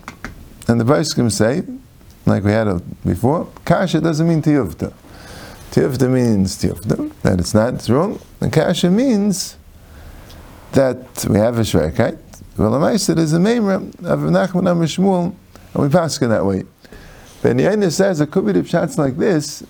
And 0.68 0.80
the 0.80 0.86
Vaiskim 0.86 1.32
say, 1.32 1.62
like 2.26 2.44
we 2.46 2.52
had 2.52 2.82
before, 3.06 3.48
kasha 3.64 4.02
doesn't 4.02 4.28
mean 4.28 4.42
tiyuvta. 4.42 4.92
Tiyuvta 5.70 6.10
means 6.10 6.58
tiyuvta, 6.58 7.12
that 7.22 7.40
it's 7.40 7.54
not 7.54 7.76
it's 7.76 7.92
wrong. 7.92 8.20
And 8.40 8.52
kasha 8.52 8.90
means 8.90 9.56
that 10.72 11.28
we 11.30 11.38
have 11.38 11.60
a 11.60 11.62
shrekait. 11.62 12.18
Well, 12.58 12.72
the 12.72 12.90
is 12.90 13.34
a 13.34 13.38
memra 13.38 13.76
of 14.04 14.20
Nachman 14.22 14.66
Shmuel, 14.88 15.36
and 15.74 15.84
we 15.84 15.90
pass 15.90 16.22
it 16.22 16.28
that 16.28 16.46
way. 16.46 16.64
But 17.42 17.58
the 17.58 17.92
says 17.92 18.22
it 18.22 18.32
could 18.32 18.46
be 18.46 18.52
the 18.52 18.62
pshatz 18.62 18.98
like 18.98 19.18
this, 19.18 19.64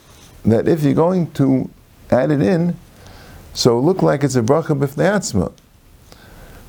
that 0.45 0.67
if 0.67 0.83
you're 0.83 0.93
going 0.93 1.31
to 1.33 1.69
add 2.09 2.31
it 2.31 2.41
in, 2.41 2.75
so 3.53 3.79
look 3.79 4.01
like 4.01 4.23
it's 4.23 4.35
a 4.35 4.41
bracha 4.41 4.77
b'fnei 4.77 5.51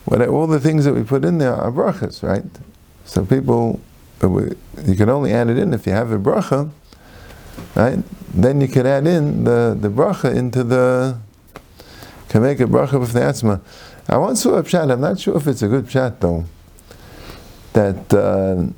what, 0.05 0.29
all 0.29 0.47
the 0.47 0.61
things 0.61 0.85
that 0.85 0.95
we 0.95 1.05
put 1.05 1.25
in 1.25 1.39
there 1.39 1.55
are 1.55 1.71
brachas, 1.71 2.23
right? 2.23 2.45
So 3.05 3.25
people, 3.25 3.81
uh, 4.23 4.29
you 4.85 4.97
can 4.97 5.09
only 5.09 5.33
add 5.33 5.49
it 5.49 5.59
in 5.59 5.73
if 5.73 5.87
you 5.87 5.93
have 5.93 6.11
a 6.11 6.19
bracha, 6.19 6.71
right? 7.75 7.99
Then 8.35 8.61
you 8.61 8.69
can 8.69 8.87
add 8.87 9.07
in 9.07 9.45
the, 9.45 9.77
the 9.79 9.89
bracha 9.89 10.35
into 10.35 10.65
the, 10.65 11.19
can 12.29 12.43
make 12.43 12.61
a 12.61 12.65
bracha 12.65 12.99
atzma. 12.99 13.61
I 14.09 14.17
once 14.17 14.43
saw 14.43 14.55
a 14.55 14.63
pshat, 14.63 14.91
I'm 14.91 15.01
not 15.01 15.21
sure 15.21 15.37
if 15.37 15.47
it's 15.47 15.63
a 15.63 15.69
good 15.69 15.87
pshat 15.87 16.19
though, 16.21 16.45
that, 17.75 18.13
uh, 18.13 18.73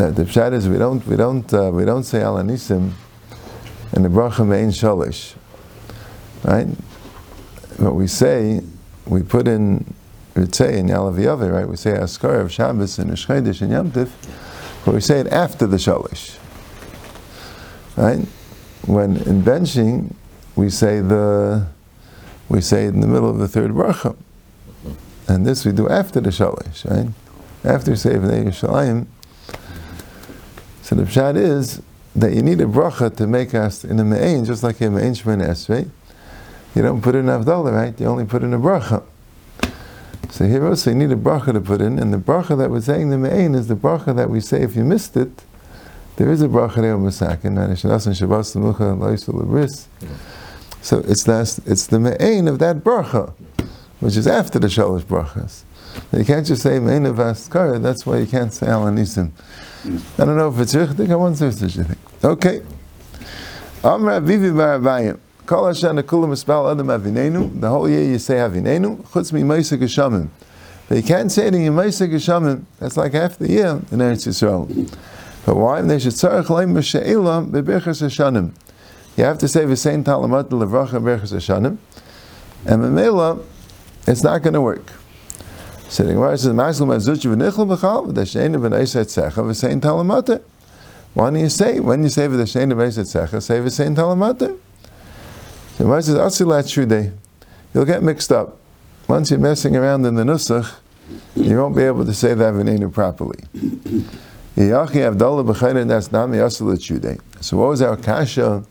that 0.00 0.16
the 0.16 0.24
pshat 0.24 0.54
is 0.54 0.66
we 0.66 0.78
don't, 0.78 1.06
we 1.06 1.14
don't, 1.14 1.52
uh, 1.52 1.70
we 1.70 1.84
don't 1.84 2.04
say 2.04 2.22
al 2.22 2.36
anisim 2.36 2.92
in 3.92 4.02
the 4.02 4.08
bracha 4.08 4.46
mein 4.46 4.70
shalish, 4.70 5.34
right? 6.42 6.66
What 7.76 7.94
we 7.94 8.06
say, 8.06 8.62
we 9.04 9.22
put 9.22 9.46
in, 9.46 9.84
say 10.52 10.78
in 10.78 10.86
Yalav 10.86 11.52
right? 11.52 11.68
We 11.68 11.76
say 11.76 11.92
Askar 11.92 12.40
of 12.40 12.50
Shabbos 12.50 12.98
and 12.98 13.10
Shchedish 13.10 13.60
and 13.60 13.72
Yom 13.72 13.90
Tif, 13.90 14.10
but 14.86 14.94
we 14.94 15.02
say 15.02 15.20
it 15.20 15.26
after 15.26 15.66
the 15.66 15.76
Shalish, 15.76 16.38
right? 17.96 18.26
When 18.86 19.18
in 19.18 19.42
benching, 19.42 20.14
we 20.56 20.70
say 20.70 21.00
the, 21.00 21.66
we 22.48 22.62
say 22.62 22.86
it 22.86 22.94
in 22.94 23.00
the 23.00 23.06
middle 23.06 23.28
of 23.28 23.36
the 23.36 23.48
third 23.48 23.72
bracha, 23.72 24.16
and 25.28 25.46
this 25.46 25.66
we 25.66 25.72
do 25.72 25.90
after 25.90 26.20
the 26.20 26.30
Shalish, 26.30 26.88
right? 26.90 27.12
After 27.64 27.94
Sefer 27.96 28.26
Yerushalayim. 28.26 29.06
So 30.90 30.96
the 30.96 31.04
pshat 31.04 31.36
is 31.36 31.80
that 32.16 32.34
you 32.34 32.42
need 32.42 32.60
a 32.60 32.64
bracha 32.64 33.14
to 33.14 33.28
make 33.28 33.54
us 33.54 33.84
in 33.84 34.00
a 34.00 34.04
me'ain, 34.04 34.44
just 34.44 34.64
like 34.64 34.80
in 34.80 34.88
a 34.88 34.96
me'ain 34.96 35.12
shemana 35.12 35.50
esrei. 35.50 35.88
You 36.74 36.82
don't 36.82 37.00
put 37.00 37.14
in 37.14 37.26
Avdallah, 37.26 37.72
right? 37.72 38.00
You 38.00 38.06
only 38.06 38.24
put 38.24 38.42
in 38.42 38.52
a 38.52 38.58
bracha. 38.58 39.04
So 40.30 40.46
here 40.46 40.66
also 40.66 40.90
you 40.90 40.96
need 40.96 41.12
a 41.12 41.14
bracha 41.14 41.52
to 41.52 41.60
put 41.60 41.80
in, 41.80 42.00
and 42.00 42.12
the 42.12 42.18
bracha 42.18 42.58
that 42.58 42.72
we're 42.72 42.80
saying 42.80 43.10
the 43.10 43.18
me'ain 43.18 43.54
is 43.54 43.68
the 43.68 43.76
bracha 43.76 44.16
that 44.16 44.30
we 44.30 44.40
say 44.40 44.62
if 44.62 44.74
you 44.74 44.82
missed 44.82 45.16
it, 45.16 45.44
there 46.16 46.28
is 46.28 46.42
a 46.42 46.48
bracha 46.48 46.80
there 46.82 46.94
on 46.94 47.04
Masakin, 47.04 47.56
and 47.56 47.76
Shanasan 47.76 48.16
Shabbos 48.16 48.52
Lamucha 48.54 48.98
Laisul 48.98 49.40
Labris. 49.40 49.86
So 50.82 51.04
it's 51.06 51.22
that, 51.22 51.60
it's 51.66 51.86
the 51.86 52.00
me'ain 52.00 52.48
of 52.48 52.58
that 52.58 52.78
bracha, 52.78 53.32
which 54.00 54.16
is 54.16 54.26
after 54.26 54.58
the 54.58 54.66
Shalosh 54.66 55.02
brachas. 55.02 55.62
You 56.12 56.24
can't 56.24 56.46
just 56.46 56.62
say 56.62 56.78
me'ain 56.78 57.06
of 57.06 57.16
Askara, 57.16 57.80
that's 57.80 58.04
why 58.04 58.18
you 58.18 58.26
can't 58.26 58.52
say 58.52 58.66
Al 58.66 58.84
Anisim. 58.84 59.30
I 60.18 60.24
don't 60.24 60.36
know 60.36 60.48
if 60.48 60.58
it's 60.58 60.74
richtig, 60.74 61.10
I 61.10 61.16
wonder 61.16 61.46
if 61.46 61.62
it's 61.62 61.76
richtig. 61.76 61.96
Okay. 62.22 62.62
Amr 63.82 64.20
Avivi 64.20 64.54
Bar 64.54 64.78
Abayim. 64.78 65.18
Kol 65.46 65.66
Hashem 65.66 65.96
Kulam 66.02 66.32
Espal 66.32 66.70
Adam 66.70 66.88
Avinenu. 66.88 67.58
The 67.60 67.68
whole 67.68 67.88
year 67.88 68.04
you 68.04 68.18
say 68.18 68.34
Avinenu. 68.34 69.02
Chutz 69.08 69.32
mi 69.32 69.40
Meisa 69.40 69.78
Geshamim. 69.78 70.28
But 70.86 70.96
you 70.96 71.02
can't 71.02 71.32
say 71.32 71.46
it 71.46 71.54
in 71.54 71.72
Meisa 71.72 72.06
Geshamim. 72.06 72.64
That's 72.78 72.98
like 72.98 73.14
half 73.14 73.38
the 73.38 73.48
year 73.48 73.80
in 73.90 73.98
Eretz 73.98 74.28
Yisrael. 74.28 74.68
But 75.46 75.56
why? 75.56 75.80
They 75.80 75.98
should 75.98 76.12
tzarech 76.12 76.44
leim 76.44 76.74
b'she'ila 76.74 77.50
b'berchas 77.50 78.02
Hashanim. 78.02 78.52
You 79.16 79.24
have 79.24 79.38
to 79.38 79.48
say 79.48 79.64
the 79.64 79.76
same 79.76 80.04
talamat 80.04 80.50
levracha 80.50 81.00
berchas 81.02 81.32
Hashanim. 81.32 81.78
And 82.66 82.82
Mamela, 82.82 83.42
it's 84.06 84.22
not 84.22 84.42
going 84.42 84.52
to 84.52 84.60
work. 84.60 84.92
So 85.90 86.04
the 86.04 86.12
Gemara 86.12 86.38
says, 86.38 86.52
"Maslu 86.52 86.86
mazuch 86.86 87.24
v'nichel 87.26 87.66
b'chal 87.66 88.12
v'dashein 88.12 88.54
v'neisat 88.54 89.06
secha 89.06 89.42
v'sein 89.42 89.80
talamata." 89.80 90.40
Why 91.14 91.30
do 91.30 91.40
you 91.40 91.48
say 91.48 91.80
when 91.80 92.04
you 92.04 92.08
say 92.08 92.28
v'dashein 92.28 92.72
v'neisat 92.72 93.28
secha, 93.28 93.42
say 93.42 93.58
v'sein 93.58 93.96
talamata? 93.96 94.56
The 95.78 95.82
Gemara 95.82 96.00
says, 96.00 96.14
"Asilat 96.14 96.68
shude." 96.68 97.12
You'll 97.74 97.84
get 97.86 98.04
mixed 98.04 98.30
up. 98.30 98.56
Once 99.08 99.32
you're 99.32 99.40
messing 99.40 99.74
around 99.74 100.06
in 100.06 100.14
the 100.14 100.22
nusach, 100.22 100.74
you 101.34 101.56
won't 101.56 101.74
be 101.74 101.82
able 101.82 102.04
to 102.04 102.14
say 102.14 102.34
that 102.34 102.54
v'neinu 102.54 102.92
properly. 102.92 103.42
Yachi 104.56 105.12
Avdallah 105.12 105.44
b'chayrin 105.44 105.88
das 105.88 106.12
nami 106.12 106.38
asilat 106.38 106.78
shude. 106.78 107.18
So 107.40 107.56
what 107.56 107.70
was 107.70 107.82
our 107.82 107.96
kasha 107.96 108.44
of 108.44 108.64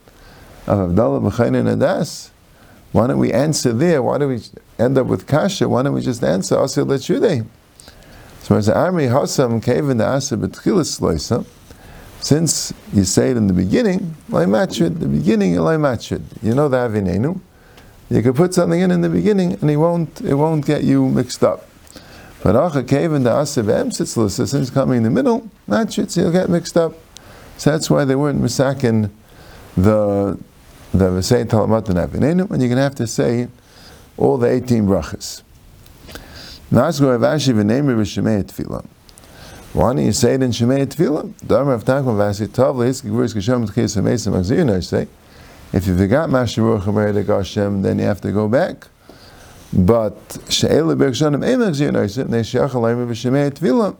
Avdallah 0.67 1.29
b'chayrin 1.29 1.77
das? 1.77 2.31
Why 2.91 3.07
don't 3.07 3.19
we 3.19 3.31
answer 3.31 3.71
there? 3.71 4.01
Why 4.01 4.17
do 4.17 4.27
we 4.27 4.41
end 4.79 4.97
up 4.97 5.07
with 5.07 5.27
kasha? 5.27 5.69
Why 5.69 5.83
don't 5.83 5.93
we 5.93 6.01
just 6.01 6.23
answer 6.23 6.55
asil 6.55 6.85
lechude? 6.87 7.45
So 8.41 8.55
as 8.55 8.67
army 8.67 9.05
hasam 9.05 9.63
kevin 9.63 9.97
the 9.97 10.07
asa 10.07 10.37
betchilas 10.37 10.99
loisa, 10.99 11.45
since 12.19 12.73
you 12.91 13.03
say 13.03 13.31
it 13.31 13.37
in 13.37 13.47
the 13.47 13.53
beginning, 13.53 14.15
loy 14.27 14.45
machid, 14.45 14.99
the 14.99 15.07
beginning 15.07 15.55
loy 15.57 15.75
machid. 15.75 16.23
You 16.41 16.55
know 16.55 16.67
the 16.67 16.77
avinenu. 16.77 17.39
You 18.09 18.23
could 18.23 18.35
put 18.35 18.55
something 18.55 18.81
in 18.81 18.89
in 18.89 19.01
the 19.01 19.09
beginning, 19.09 19.53
and 19.53 19.69
it 19.69 19.77
won't 19.77 20.21
it 20.21 20.33
won't 20.33 20.65
get 20.65 20.83
you 20.83 21.07
mixed 21.07 21.43
up. 21.43 21.67
But 22.41 22.55
acha 22.55 22.87
kevin 22.87 23.23
the 23.23 23.31
asa 23.31 23.61
be'emsitzlis, 23.61 24.31
since 24.31 24.53
it's 24.53 24.71
coming 24.71 24.97
in 24.97 25.03
the 25.03 25.11
middle, 25.11 25.47
machid, 25.67 26.09
so 26.09 26.21
you'll 26.21 26.31
get 26.31 26.49
mixed 26.49 26.75
up. 26.75 26.93
So 27.57 27.71
that's 27.71 27.89
why 27.89 28.03
they 28.03 28.15
weren't 28.15 28.41
misakin 28.41 29.11
the 29.77 30.39
the 30.93 31.09
V'sei 31.09 31.45
Talamat 31.45 31.85
Avinenu, 31.85 32.49
and 32.49 32.61
you're 32.61 32.69
going 32.69 32.75
to 32.75 32.81
have 32.81 32.95
to 32.95 33.07
say 33.07 33.47
all 34.17 34.37
the 34.37 34.47
18 34.47 34.85
brachas. 34.85 35.43
Why 36.71 36.91
don't 39.93 40.05
you 40.05 40.11
say 40.11 40.35
it 40.35 40.43
in 40.43 40.51
Shemei 40.51 40.85
Tefillah? 40.85 41.47
Dharma 41.47 41.71
of 41.71 41.83
Takma 41.83 42.15
Vasi 42.15 42.47
Tov 42.47 42.75
Leis 42.75 43.01
Gvuris 43.01 43.33
Geshem 43.33 43.67
T'chis 43.67 43.97
HaMesim 43.99 44.33
Achzir 44.33 44.83
say. 44.83 45.07
If 45.73 45.87
you 45.87 45.97
forgot 45.97 46.29
Mashiruch 46.29 46.83
HaMeredek 46.83 47.25
Hashem, 47.25 47.81
then 47.81 47.97
you 47.97 48.05
have 48.05 48.21
to 48.21 48.31
go 48.31 48.47
back. 48.47 48.87
But 49.73 50.37
She'ele 50.49 50.95
Bergshanim 50.95 51.43
Eim 51.43 51.59
Achzir 51.59 51.91
Neisei, 51.91 52.25
Neishiach 52.25 52.71
Alayim 52.71 53.07
V'shemei 53.07 53.49
Tefillah. 53.49 53.95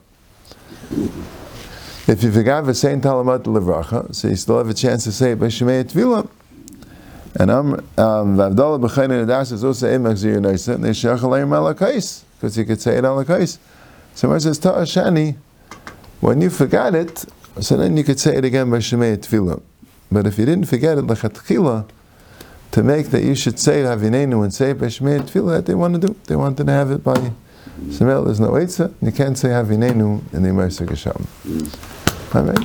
If 2.08 2.22
you 2.24 2.32
forgot 2.32 2.66
V'sein 2.66 3.02
Talamat 3.02 3.46
Levracha, 3.46 4.14
so 4.14 4.28
you 4.28 4.36
still 4.36 4.60
have 4.60 4.70
a 4.70 4.76
chance 4.76 5.06
to 5.06 5.12
say 5.12 5.32
it 5.32 5.40
by 5.40 5.48
Shemei 5.48 5.84
Tefillah. 5.84 6.28
And 7.40 7.50
I'm 7.50 7.74
um, 7.74 8.38
Vavdallah 8.38 8.82
b'chayne 8.82 9.26
nedas 9.26 9.54
is 9.54 9.64
also 9.64 9.88
zir 10.16 10.40
neisa. 10.40 10.76
And 10.76 10.84
they 10.84 10.90
shach 10.90 11.20
alayim 11.20 12.14
because 12.36 12.58
you 12.58 12.66
could 12.66 12.82
say 12.82 12.98
it 12.98 13.04
alakais. 13.04 13.58
So 14.14 14.32
it 14.34 14.42
says 14.42 14.60
ta'ashani, 14.60 15.38
when 16.20 16.42
you 16.42 16.50
forgot 16.50 16.94
it, 16.94 17.26
so 17.62 17.78
then 17.78 17.96
you 17.96 18.04
could 18.04 18.20
say 18.20 18.36
it 18.36 18.46
again 18.46 18.70
by 18.70 18.78
shemei 18.78 19.18
tefillah. 19.18 19.62
But 20.12 20.28
if 20.28 20.38
you 20.38 20.46
didn't 20.46 20.66
forget 20.66 20.98
it 20.98 21.06
lechatchila, 21.06 21.90
to 22.72 22.84
make 22.84 23.08
that 23.08 23.24
you 23.24 23.36
should 23.36 23.58
say 23.58 23.84
havinenu 23.84 24.44
and 24.44 24.54
say 24.54 24.74
by 24.74 24.88
shemei 24.88 25.22
tefillah, 25.22 25.58
that 25.58 25.66
they 25.66 25.76
want 25.76 26.00
to 26.00 26.08
do. 26.08 26.16
They 26.26 26.36
wanted 26.36 26.68
to 26.68 26.74
have 26.74 26.92
it 26.92 27.04
by 27.04 27.32
Shemel. 27.88 28.26
There's 28.26 28.40
no 28.40 28.50
eitzah. 28.52 28.94
You 29.02 29.12
can't 29.12 29.38
say 29.38 29.50
havinenu 29.50 30.34
in 30.34 30.44
the 30.44 30.52
Mercer 30.52 30.86
Gesham. 30.86 31.26
All 32.36 32.44
right. 32.44 32.58